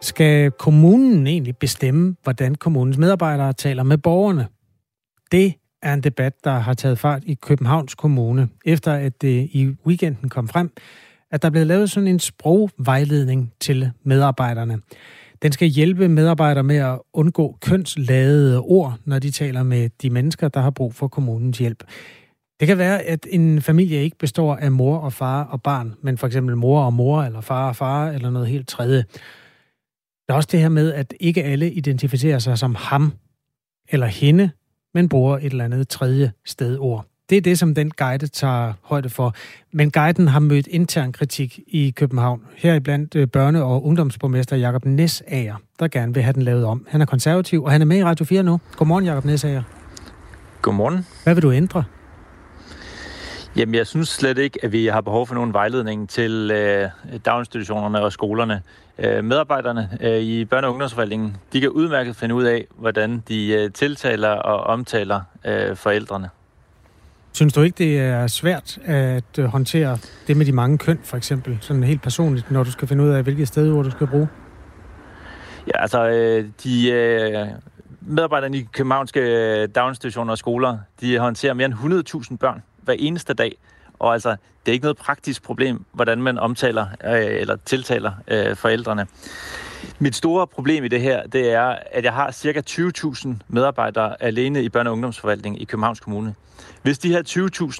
[0.00, 4.46] Skal kommunen egentlig bestemme, hvordan kommunens medarbejdere taler med borgerne?
[5.32, 9.76] Det er en debat, der har taget fart i Københavns Kommune, efter at det i
[9.86, 10.70] weekenden kom frem,
[11.30, 14.78] at der blev lavet sådan en sprogvejledning til medarbejderne.
[15.42, 20.48] Den skal hjælpe medarbejdere med at undgå kønsladede ord, når de taler med de mennesker,
[20.48, 21.84] der har brug for kommunens hjælp.
[22.60, 26.18] Det kan være, at en familie ikke består af mor og far og barn, men
[26.18, 29.04] for eksempel mor og mor, eller far og far, eller noget helt tredje.
[30.28, 33.12] Der er også det her med, at ikke alle identificerer sig som ham
[33.88, 34.50] eller hende,
[34.94, 37.06] men bruger et eller andet tredje stedord.
[37.30, 39.34] Det er det, som den guide tager højde for.
[39.72, 42.42] Men guiden har mødt intern kritik i København.
[42.56, 46.86] Her blandt øh, børne- og ungdomsborgmester Jakob Nesager, der gerne vil have den lavet om.
[46.90, 48.60] Han er konservativ, og han er med i Radio 4 nu.
[48.76, 49.62] Godmorgen, Jakob Nesager.
[50.62, 51.06] Godmorgen.
[51.24, 51.84] Hvad vil du ændre?
[53.58, 56.88] Jamen, jeg synes slet ikke, at vi har behov for nogen vejledning til øh,
[57.24, 58.62] daginstitutionerne og skolerne.
[58.98, 63.52] Øh, medarbejderne øh, i børne- og ungdomsforvaltningen, de kan udmærket finde ud af, hvordan de
[63.52, 66.30] øh, tiltaler og omtaler øh, forældrene.
[67.32, 71.16] Synes du ikke, det er svært at øh, håndtere det med de mange køn, for
[71.16, 74.28] eksempel, sådan helt personligt, når du skal finde ud af, hvilket stedord du skal bruge?
[75.66, 77.46] Ja, altså, øh, de øh,
[78.00, 81.74] medarbejderne i københavnske daginstitutioner og skoler, de håndterer mere end
[82.30, 83.56] 100.000 børn hver eneste dag.
[83.98, 88.56] Og altså, det er ikke noget praktisk problem, hvordan man omtaler øh, eller tiltaler øh,
[88.56, 89.06] forældrene.
[89.98, 94.62] Mit store problem i det her, det er, at jeg har cirka 20.000 medarbejdere alene
[94.62, 96.34] i børne- og ungdomsforvaltningen i Københavns Kommune.
[96.82, 97.22] Hvis de her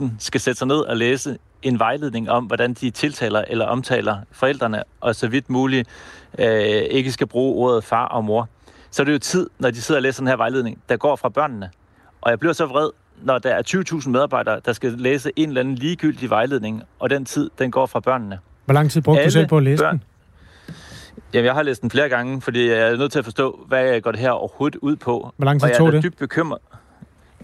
[0.02, 4.18] 20.000 skal sætte sig ned og læse en vejledning om, hvordan de tiltaler eller omtaler
[4.32, 5.88] forældrene, og så vidt muligt
[6.38, 8.48] øh, ikke skal bruge ordet far og mor,
[8.90, 11.16] så er det jo tid, når de sidder og læser den her vejledning, der går
[11.16, 11.70] fra børnene.
[12.20, 12.90] Og jeg bliver så vred,
[13.22, 13.62] når der er
[14.00, 17.86] 20.000 medarbejdere, der skal læse en eller anden ligegyldig vejledning, og den tid, den går
[17.86, 18.38] fra børnene.
[18.64, 20.02] Hvor lang tid brugte Alle du selv på at læse børn, den?
[21.34, 24.00] Jamen, jeg har læst den flere gange, fordi jeg er nødt til at forstå, hvad
[24.00, 25.32] går det her overhovedet ud på.
[25.36, 25.80] Hvor lang tid tog det?
[25.80, 26.60] Og jeg er dybt bekymret.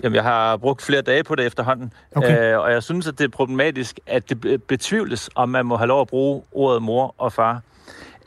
[0.02, 2.52] Jamen, jeg har brugt flere dage på det efterhånden, okay.
[2.52, 5.88] øh, og jeg synes, at det er problematisk, at det betvivles, om man må have
[5.88, 7.60] lov at bruge ordet mor og far.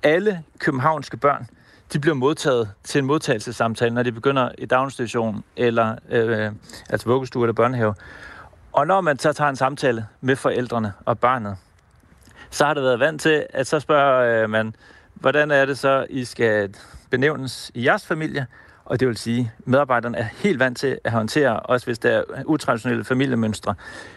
[0.04, 1.48] Alle københavnske børn,
[1.94, 6.52] de bliver modtaget til en modtagelsessamtale, når de begynder i daginstitution eller øh,
[6.90, 7.96] altså vuggestue eller børnehave.
[8.72, 11.58] Og når man så tager en samtale med forældrene og barnet,
[12.50, 14.76] så har det været vant til, at så spørger øh, man,
[15.14, 16.76] hvordan er det så, I skal
[17.10, 18.48] benævnes i jeres familie?
[18.86, 22.10] Og det vil sige, at medarbejderne er helt vant til at håndtere, også hvis der
[22.10, 23.76] er utraditionelle familiemønstre.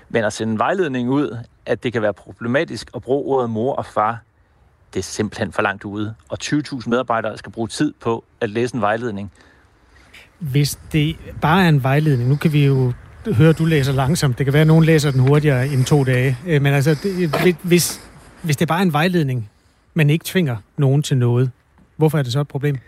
[0.08, 3.74] Men at sende en vejledning ud, at det kan være problematisk at bruge ordet mor
[3.74, 4.18] og far,
[4.94, 6.14] det er simpelthen for langt ude.
[6.28, 9.32] Og 20.000 medarbejdere skal bruge tid på at læse en vejledning.
[10.38, 12.92] Hvis det bare er en vejledning, nu kan vi jo
[13.26, 14.38] høre, at du læser langsomt.
[14.38, 16.38] Det kan være, at nogen læser den hurtigere end to dage.
[16.46, 18.00] Øh, men altså, det, hvis,
[18.42, 19.50] hvis det bare er en vejledning,
[19.94, 21.50] men ikke tvinger nogen til noget,
[21.96, 22.78] hvorfor er det så et problem?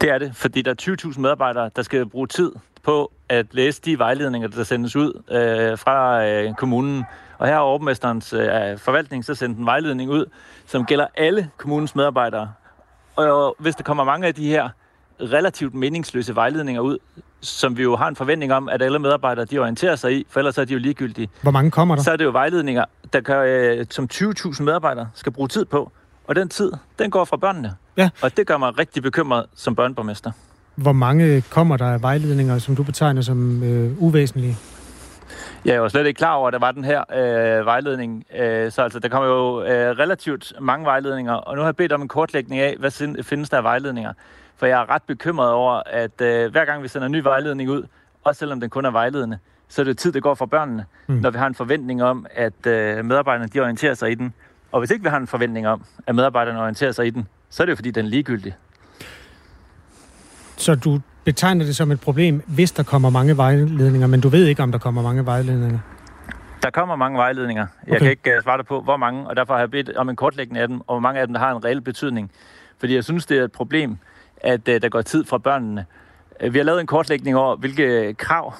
[0.00, 2.52] Det er det, fordi der er 20.000 medarbejdere, der skal bruge tid
[2.82, 7.04] på at læse de vejledninger, der sendes ud øh, fra øh, kommunen.
[7.38, 10.24] Og her er overmesterens øh, forvaltning så sendt en vejledning ud,
[10.66, 12.52] som gælder alle kommunens medarbejdere.
[13.16, 14.68] Og hvis der kommer mange af de her
[15.20, 16.98] relativt meningsløse vejledninger ud,
[17.40, 20.40] som vi jo har en forventning om, at alle medarbejdere de orienterer sig i, for
[20.40, 21.28] ellers er de jo ligegyldige.
[21.42, 22.02] Hvor mange kommer der?
[22.02, 25.92] Så er det jo vejledninger, der kan, øh, som 20.000 medarbejdere skal bruge tid på.
[26.26, 27.74] Og den tid, den går fra børnene.
[27.96, 28.10] Ja.
[28.22, 30.32] Og det gør mig rigtig bekymret som børneborgmester.
[30.74, 34.56] Hvor mange kommer der af vejledninger, som du betegner som øh, uvæsentlige?
[35.64, 38.24] Jeg var slet ikke klar over, at der var den her øh, vejledning.
[38.38, 41.92] Øh, så altså, der kommer jo øh, relativt mange vejledninger, og nu har jeg bedt
[41.92, 44.12] om en kortlægning af, hvad findes der af vejledninger.
[44.56, 47.70] For jeg er ret bekymret over, at øh, hver gang vi sender en ny vejledning
[47.70, 47.82] ud,
[48.24, 49.38] også selvom den kun er vejledende,
[49.68, 51.14] så er det tid, det går for børnene, mm.
[51.14, 54.34] når vi har en forventning om, at øh, medarbejderne de orienterer sig i den.
[54.72, 57.62] Og hvis ikke vi har en forventning om, at medarbejderne orienterer sig i den, så
[57.62, 58.54] er det jo fordi, den er ligegyldig.
[60.56, 64.46] Så du betegner det som et problem, hvis der kommer mange vejledninger, men du ved
[64.46, 65.78] ikke, om der kommer mange vejledninger?
[66.62, 67.66] Der kommer mange vejledninger.
[67.86, 67.98] Jeg Okay.
[68.00, 70.16] kan ikke uh, svare dig på, hvor mange, og derfor har jeg bedt om en
[70.16, 72.30] kortlægning af dem, og hvor mange af dem, der har en reel betydning.
[72.80, 73.98] Fordi jeg synes, det er et problem,
[74.40, 75.84] at uh, der går tid fra børnene.
[76.44, 78.54] Uh, Vi har lavet en kortlægning over, hvilke krav,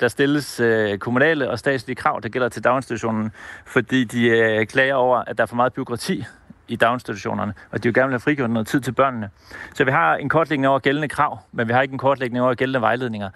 [0.00, 0.60] der stilles
[1.00, 3.32] kommunale og statslige krav, der gælder til daginstitutionen,
[3.66, 6.24] fordi de klager over, at der er for meget byråkrati
[6.68, 9.30] i daginstitutionerne, og de vil gerne vil have frigjort noget tid til børnene.
[9.74, 12.54] Så vi har en kortlægning over gældende krav, men vi har ikke en kortlægning over
[12.54, 13.30] gældende vejledninger.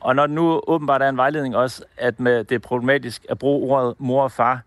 [0.00, 3.72] Og når nu åbenbart er en vejledning også, at med det er problematisk at bruge
[3.72, 4.60] ordet mor og far,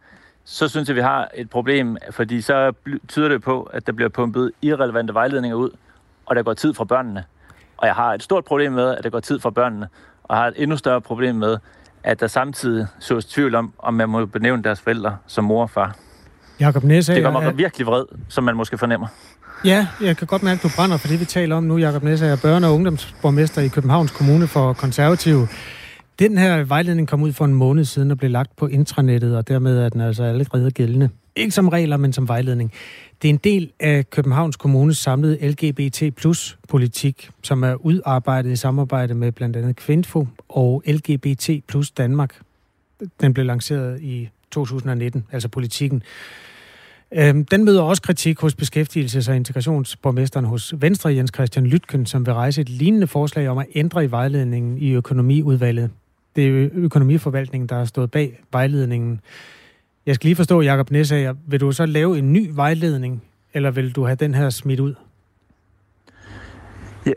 [0.46, 2.74] så synes jeg, vi har et problem, fordi så
[3.08, 5.70] tyder det på, at der bliver pumpet irrelevante vejledninger ud,
[6.26, 7.24] og der går tid fra børnene.
[7.78, 9.88] Og jeg har et stort problem med, at der går tid fra børnene,
[10.24, 11.58] og har et endnu større problem med,
[12.04, 15.70] at der samtidig sås tvivl om, om man må benævne deres forældre som mor og
[15.70, 15.96] far.
[16.64, 19.08] Jakob Næsager, Det gør mig er- virkelig vred, som man måske fornemmer.
[19.66, 21.78] Ja, jeg kan godt mærke, at du brænder for det, vi taler om nu.
[21.78, 25.48] Jakob Næsager, børne- og ungdomsborgmester i Københavns Kommune for Konservative.
[26.20, 29.48] Den her vejledning kom ud for en måned siden og blev lagt på intranettet, og
[29.48, 31.10] dermed er den altså allerede gældende.
[31.36, 32.72] Ikke som regler, men som vejledning.
[33.22, 38.56] Det er en del af Københavns Kommunes samlede LGBT plus politik, som er udarbejdet i
[38.56, 42.36] samarbejde med blandt andet Kvinfo og LGBT plus Danmark.
[43.22, 46.04] Den blev lanceret i 2019, altså politikken.
[47.16, 52.26] Øhm, Den møder også kritik hos beskæftigelses- og integrationsborgmesteren hos Venstre, Jens Christian Lytken, som
[52.26, 55.90] vil rejse et lignende forslag om at ændre i vejledningen i økonomiudvalget.
[56.36, 59.20] Det er økonomiforvaltningen, der har stået bag vejledningen.
[60.06, 63.92] Jeg skal lige forstå, Jakob Nessager, vil du så lave en ny vejledning, eller vil
[63.92, 64.94] du have den her smidt ud?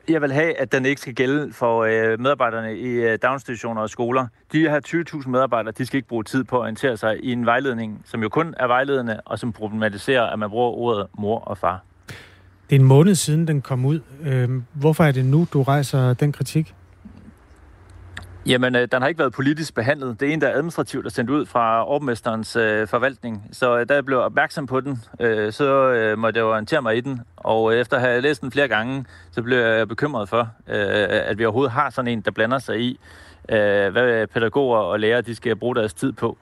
[0.09, 3.91] Jeg- vil have, at den ikke skal gælde for øh, medarbejderne i øh, daginstitutioner og
[3.91, 4.27] skoler.
[4.53, 4.81] De her
[5.23, 8.23] 20.000 medarbejdere, de skal ikke bruge tid på at orientere sig i en vejledning, som
[8.23, 11.83] jo kun er vejledende, og som problematiserer, at man bruger ordet mor og far.
[12.71, 14.01] Det er en måned siden, den kom ud.
[14.25, 16.75] Øhm, hvorfor er det nu, du rejser den kritik?
[18.47, 20.21] Jamen, øh, den har ikke været politisk behandlet.
[20.21, 23.49] Det er en, der er administrativt er sendt ud fra overmesterens øh, forvaltning.
[23.53, 26.97] Så øh, da jeg blev opmærksom på den, øh, så øh, måtte jeg orientere mig
[26.97, 27.21] i den.
[27.37, 31.07] Og øh, efter at have læst den flere gange, så blev jeg bekymret for, øh,
[31.09, 33.01] at vi overhovedet har sådan en, der blander sig i,
[33.49, 36.39] øh, hvad pædagoger og lærere de skal bruge deres tid på.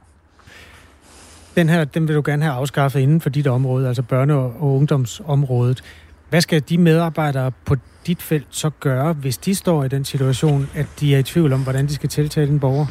[1.56, 4.74] Den her, den vil du gerne have afskaffet inden for dit område, altså børne- og
[4.74, 5.82] ungdomsområdet.
[6.30, 7.76] Hvad skal de medarbejdere på
[8.06, 11.52] dit felt så gøre, hvis de står i den situation, at de er i tvivl
[11.52, 12.86] om, hvordan de skal tiltale en borger?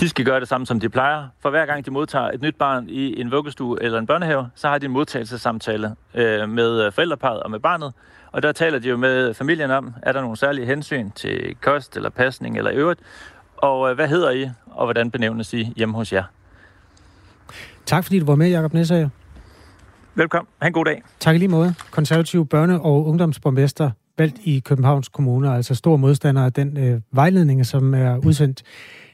[0.00, 1.28] De skal gøre det samme, som de plejer.
[1.40, 4.68] For hver gang de modtager et nyt barn i en vuggestue eller en børnehave, så
[4.68, 7.92] har de en modtagelsessamtale øh, med øh, forældreparet og med barnet.
[8.32, 11.96] Og der taler de jo med familien om, er der nogle særlige hensyn til kost
[11.96, 13.00] eller pasning eller øvrigt,
[13.56, 16.24] og øh, hvad hedder I, og hvordan benævnes I hjemme hos jer.
[17.86, 19.08] Tak fordi du var med, Jacob Næsager.
[20.14, 20.48] Velkommen.
[20.60, 21.02] Ha' en god dag.
[21.20, 21.74] Tak i lige måde.
[21.90, 27.66] Konservativ børne- og ungdomsborgmester valgt i Københavns Kommune, altså stor modstander af den øh, vejledning,
[27.66, 28.62] som er udsendt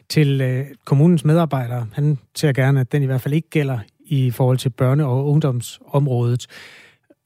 [0.08, 1.86] til øh, kommunens medarbejdere.
[1.92, 5.26] Han ser gerne, at den i hvert fald ikke gælder i forhold til børne- og
[5.26, 6.46] ungdomsområdet.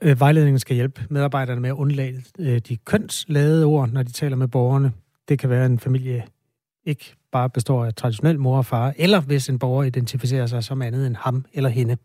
[0.02, 4.36] Øh, vejledningen skal hjælpe medarbejderne med at undlade øh, de kønsladede ord, når de taler
[4.36, 4.92] med borgerne.
[5.28, 6.24] Det kan være, at en familie
[6.86, 10.82] ikke bare består af traditionel mor og far, eller hvis en borger identificerer sig som
[10.82, 11.96] andet end ham eller hende.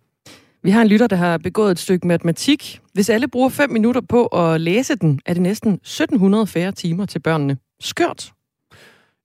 [0.64, 2.80] Vi har en lytter, der har begået et stykke matematik.
[2.94, 7.06] Hvis alle bruger 5 minutter på at læse den, er det næsten 1700 færre timer
[7.06, 7.58] til børnene.
[7.80, 8.34] Skørt.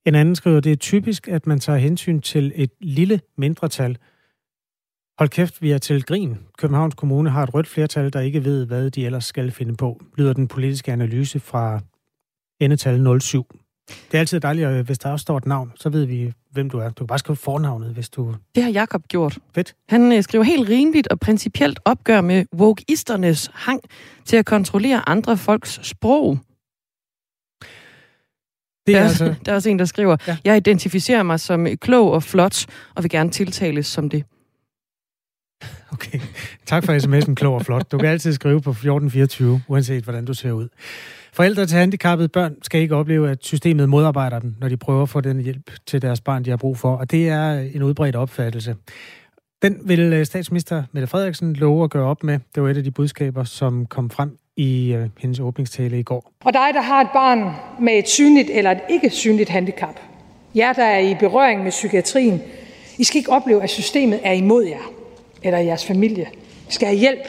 [0.06, 3.98] En anden skriver, det er typisk, at man tager hensyn til et lille mindretal.
[5.18, 6.36] Hold kæft, vi er til grin.
[6.58, 10.00] Københavns Kommune har et rødt flertal, der ikke ved, hvad de ellers skal finde på,
[10.16, 11.80] lyder den politiske analyse fra
[12.60, 13.57] endetal 07.
[13.88, 16.78] Det er altid dejligt, hvis der også står et navn, så ved vi, hvem du
[16.78, 16.88] er.
[16.88, 18.34] Du kan bare skrive fornavnet, hvis du...
[18.54, 19.38] Det har Jakob gjort.
[19.54, 19.74] Fedt.
[19.88, 23.80] Han øh, skriver helt rimeligt og principielt opgør med wokeisternes hang
[24.24, 26.38] til at kontrollere andre folks sprog.
[28.86, 29.24] Det er der, altså...
[29.44, 30.36] der er også en, der skriver, ja.
[30.44, 34.24] jeg identificerer mig som klog og flot, og vil gerne tiltales som det.
[35.92, 36.20] Okay.
[36.66, 37.92] Tak for sms'en, klog og flot.
[37.92, 40.68] Du kan altid skrive på 1424, uanset hvordan du ser ud.
[41.38, 45.08] Forældre til handicappede børn skal ikke opleve, at systemet modarbejder dem, når de prøver at
[45.08, 46.96] få den hjælp til deres barn, de har brug for.
[46.96, 48.76] Og det er en udbredt opfattelse.
[49.62, 52.38] Den vil øh, statsminister Mette Frederiksen love at gøre op med.
[52.54, 56.32] Det var et af de budskaber, som kom frem i øh, hendes åbningstale i går.
[56.44, 60.00] Og dig, der har et barn med et synligt eller et ikke synligt handicap,
[60.54, 62.40] jer, der er i berøring med psykiatrien,
[62.98, 64.92] I skal ikke opleve, at systemet er imod jer
[65.42, 66.26] eller jeres familie.
[66.68, 67.20] I skal have hjælp.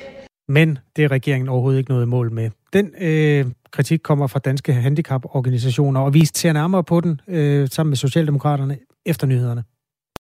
[0.47, 2.49] Men det er regeringen overhovedet ikke noget mål med.
[2.73, 7.89] Den øh, kritik kommer fra danske handicaporganisationer, og vi ser nærmere på den øh, sammen
[7.89, 9.63] med Socialdemokraterne efter nyhederne.